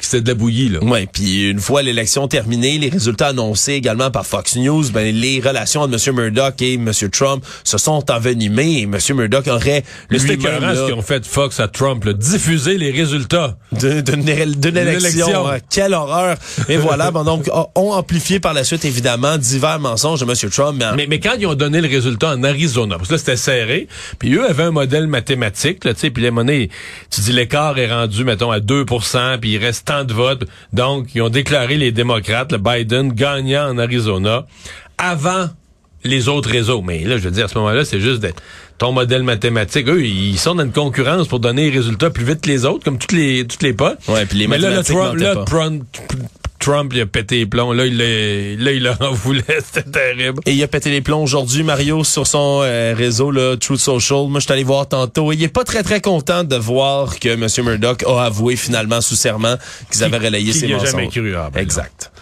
que 0.00 0.06
c'était 0.06 0.22
de 0.22 0.28
la 0.28 0.34
bouillie. 0.34 0.68
Là. 0.68 0.80
Ouais, 0.82 1.06
puis 1.12 1.48
une 1.50 1.60
fois 1.60 1.82
l'élection 1.82 2.26
terminée, 2.28 2.78
les 2.78 2.88
résultats 2.88 3.28
annoncés 3.28 3.72
également 3.74 4.10
par 4.10 4.26
Fox 4.26 4.56
News, 4.56 4.90
ben 4.92 5.14
les 5.14 5.40
relations 5.40 5.82
entre 5.82 5.94
M. 6.08 6.14
Murdoch 6.16 6.60
et 6.62 6.74
M. 6.74 6.90
Trump 7.12 7.44
se 7.64 7.78
sont 7.78 8.10
envenimées 8.10 8.78
et 8.80 8.82
M. 8.82 8.96
Murdoch 9.14 9.46
aurait 9.48 9.84
Le 10.08 10.18
ce 10.18 10.26
qu'ils 10.26 10.94
ont 10.94 11.02
fait 11.02 11.24
Fox 11.26 11.60
à 11.60 11.68
Trump, 11.68 12.04
là, 12.04 12.12
diffuser 12.12 12.78
les 12.78 12.90
résultats. 12.90 13.56
d'une 13.72 14.28
élection. 14.28 15.26
élection. 15.26 15.48
hein. 15.48 15.58
Quelle 15.70 15.94
horreur 15.94 16.36
Et 16.68 16.76
voilà, 16.76 17.10
bon, 17.10 17.24
donc 17.24 17.48
ont 17.74 17.92
amplifié 17.92 18.40
par 18.40 18.52
la 18.54 18.64
suite 18.64 18.84
évidemment 18.84 19.38
divers 19.38 19.78
mensonges 19.80 20.20
de 20.20 20.24
M. 20.30 20.50
Trump. 20.50 20.76
Mais, 20.78 20.84
en- 20.86 20.96
Mais, 20.96 21.06
mais 21.08 21.20
quand 21.20 21.34
ils 21.38 21.46
ont 21.46 21.54
donné 21.54 21.80
le 21.80 21.88
résultat 21.88 22.30
en 22.30 22.42
Arizona, 22.42 22.96
parce 22.96 23.08
que 23.08 23.14
là, 23.14 23.18
c'était 23.18 23.36
serré, 23.36 23.88
puis 24.18 24.34
eux 24.34 24.48
avaient 24.48 24.64
un 24.64 24.70
modèle 24.70 25.06
mathématique, 25.06 25.84
là, 25.84 25.94
tu 25.94 26.00
sais, 26.00 26.10
puis 26.10 26.22
les 26.22 26.30
monnaies, 26.30 26.68
tu 27.10 27.20
dis 27.20 27.32
l'écart 27.32 27.78
est 27.78 27.90
rendu, 27.92 28.24
mettons, 28.24 28.50
à 28.50 28.60
2 28.60 28.84
puis 29.40 29.50
il 29.52 29.58
reste 29.58 29.89
tant 29.90 30.04
de 30.04 30.12
votes. 30.12 30.44
Donc, 30.72 31.08
ils 31.14 31.22
ont 31.22 31.28
déclaré 31.30 31.76
les 31.76 31.90
démocrates, 31.90 32.52
le 32.52 32.58
Biden, 32.58 33.12
gagnant 33.12 33.68
en 33.70 33.78
Arizona, 33.78 34.46
avant 34.98 35.48
les 36.04 36.28
autres 36.28 36.48
réseaux. 36.48 36.80
Mais 36.80 37.00
là, 37.00 37.16
je 37.18 37.22
veux 37.24 37.30
dire, 37.32 37.46
à 37.46 37.48
ce 37.48 37.58
moment-là, 37.58 37.84
c'est 37.84 38.00
juste 38.00 38.20
de- 38.20 38.32
ton 38.78 38.92
modèle 38.92 39.22
mathématique. 39.24 39.88
Eux, 39.88 40.04
ils 40.06 40.38
sont 40.38 40.54
dans 40.54 40.64
une 40.64 40.72
concurrence 40.72 41.26
pour 41.28 41.40
donner 41.40 41.70
les 41.70 41.76
résultats 41.76 42.08
plus 42.10 42.24
vite 42.24 42.40
que 42.40 42.48
les 42.48 42.64
autres, 42.64 42.84
comme 42.84 42.98
toutes 42.98 43.12
les 43.12 43.46
toutes 43.46 43.62
les 43.62 43.72
potes. 43.74 43.98
Ouais, 44.08 44.24
puis 44.26 44.38
les 44.38 44.46
Mais 44.46 44.58
là, 44.58 44.70
le 44.70 44.76
mathématiques 44.76 44.96
Trump, 44.96 45.20
là, 45.20 45.34
pas. 45.34 45.44
Trump- 45.44 45.84
Trump, 46.60 46.92
il 46.94 47.00
a 47.00 47.06
pété 47.06 47.38
les 47.38 47.46
plombs. 47.46 47.72
Là, 47.72 47.86
il 47.86 47.96
l'a, 47.96 48.64
là, 48.64 48.72
il 48.72 48.88
en 48.88 49.12
voulait. 49.12 49.42
C'était 49.64 49.90
terrible. 49.90 50.40
Et 50.46 50.52
il 50.52 50.62
a 50.62 50.68
pété 50.68 50.90
les 50.90 51.00
plombs 51.00 51.22
aujourd'hui, 51.22 51.62
Mario, 51.62 52.04
sur 52.04 52.26
son 52.26 52.60
euh, 52.62 52.94
réseau, 52.96 53.30
là, 53.30 53.56
Truth 53.56 53.80
Social. 53.80 54.28
Moi, 54.28 54.40
je 54.40 54.44
suis 54.44 54.52
allé 54.52 54.62
voir 54.62 54.86
tantôt. 54.86 55.32
Il 55.32 55.42
est 55.42 55.48
pas 55.48 55.64
très, 55.64 55.82
très 55.82 56.00
content 56.00 56.44
de 56.44 56.56
voir 56.56 57.18
que 57.18 57.30
M. 57.30 57.48
Murdoch 57.64 58.04
a 58.06 58.24
avoué 58.26 58.56
finalement 58.56 59.00
sous 59.00 59.16
serment 59.16 59.56
qu'ils 59.90 60.04
avaient 60.04 60.18
relayé 60.18 60.52
Qui 60.52 60.58
ses 60.58 60.68
mensonges. 60.68 60.90
jamais 60.90 61.08
cru, 61.08 61.34
ah, 61.34 61.50
ben 61.52 61.60
exact. 61.60 62.12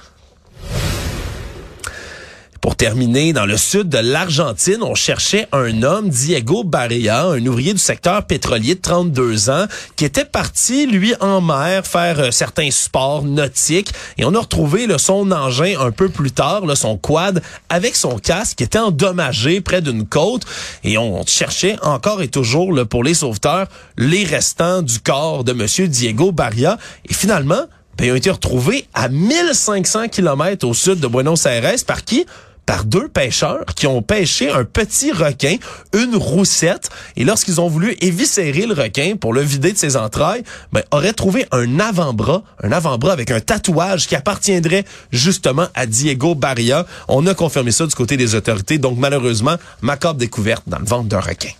Pour 2.68 2.76
terminer, 2.76 3.32
dans 3.32 3.46
le 3.46 3.56
sud 3.56 3.88
de 3.88 3.96
l'Argentine, 3.96 4.82
on 4.82 4.94
cherchait 4.94 5.48
un 5.52 5.82
homme, 5.82 6.10
Diego 6.10 6.64
Barria, 6.64 7.24
un 7.24 7.46
ouvrier 7.46 7.72
du 7.72 7.78
secteur 7.78 8.26
pétrolier 8.26 8.74
de 8.74 8.80
32 8.82 9.48
ans, 9.48 9.64
qui 9.96 10.04
était 10.04 10.26
parti, 10.26 10.86
lui, 10.86 11.14
en 11.20 11.40
mer, 11.40 11.86
faire 11.86 12.20
euh, 12.20 12.30
certains 12.30 12.70
sports 12.70 13.22
nautiques. 13.22 13.90
Et 14.18 14.26
on 14.26 14.34
a 14.34 14.40
retrouvé 14.40 14.86
là, 14.86 14.98
son 14.98 15.32
engin 15.32 15.80
un 15.80 15.92
peu 15.92 16.10
plus 16.10 16.30
tard, 16.30 16.66
là, 16.66 16.76
son 16.76 16.98
quad, 16.98 17.42
avec 17.70 17.96
son 17.96 18.18
casque, 18.18 18.58
qui 18.58 18.64
était 18.64 18.78
endommagé 18.78 19.62
près 19.62 19.80
d'une 19.80 20.06
côte. 20.06 20.42
Et 20.84 20.98
on 20.98 21.24
cherchait 21.24 21.78
encore 21.80 22.20
et 22.20 22.28
toujours, 22.28 22.74
là, 22.74 22.84
pour 22.84 23.02
les 23.02 23.14
sauveteurs, 23.14 23.68
les 23.96 24.24
restants 24.24 24.82
du 24.82 25.00
corps 25.00 25.42
de 25.42 25.54
Monsieur 25.54 25.88
Diego 25.88 26.32
Barria. 26.32 26.76
Et 27.08 27.14
finalement, 27.14 27.64
ben, 27.96 28.04
ils 28.04 28.12
ont 28.12 28.16
été 28.16 28.30
retrouvés 28.30 28.86
à 28.92 29.08
1500 29.08 30.08
km 30.08 30.66
au 30.66 30.74
sud 30.74 31.00
de 31.00 31.06
Buenos 31.06 31.46
Aires. 31.46 31.74
Par 31.86 32.04
qui? 32.04 32.26
Par 32.68 32.84
deux 32.84 33.08
pêcheurs 33.08 33.64
qui 33.74 33.86
ont 33.86 34.02
pêché 34.02 34.50
un 34.50 34.62
petit 34.62 35.10
requin, 35.10 35.56
une 35.94 36.14
roussette, 36.14 36.90
et 37.16 37.24
lorsqu'ils 37.24 37.62
ont 37.62 37.68
voulu 37.68 37.96
éviscérer 38.02 38.66
le 38.66 38.74
requin 38.74 39.16
pour 39.18 39.32
le 39.32 39.40
vider 39.40 39.72
de 39.72 39.78
ses 39.78 39.96
entrailles, 39.96 40.42
ben, 40.70 40.82
auraient 40.90 41.14
trouvé 41.14 41.46
un 41.50 41.80
avant-bras, 41.80 42.42
un 42.62 42.70
avant-bras 42.70 43.14
avec 43.14 43.30
un 43.30 43.40
tatouage 43.40 44.06
qui 44.06 44.16
appartiendrait 44.16 44.84
justement 45.10 45.68
à 45.74 45.86
Diego 45.86 46.34
Barria. 46.34 46.84
On 47.08 47.26
a 47.26 47.32
confirmé 47.32 47.70
ça 47.70 47.86
du 47.86 47.94
côté 47.94 48.18
des 48.18 48.34
autorités, 48.34 48.76
donc 48.76 48.98
malheureusement, 48.98 49.56
macabre 49.80 50.18
découverte 50.18 50.64
dans 50.66 50.78
le 50.78 50.84
ventre 50.84 51.08
d'un 51.08 51.20
requin. 51.20 51.52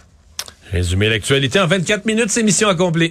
Résumer 0.71 1.09
l'actualité 1.09 1.59
en 1.59 1.67
24 1.67 2.05
minutes, 2.05 2.29
c'est 2.29 2.43
mission 2.43 2.69
accomplie. 2.69 3.07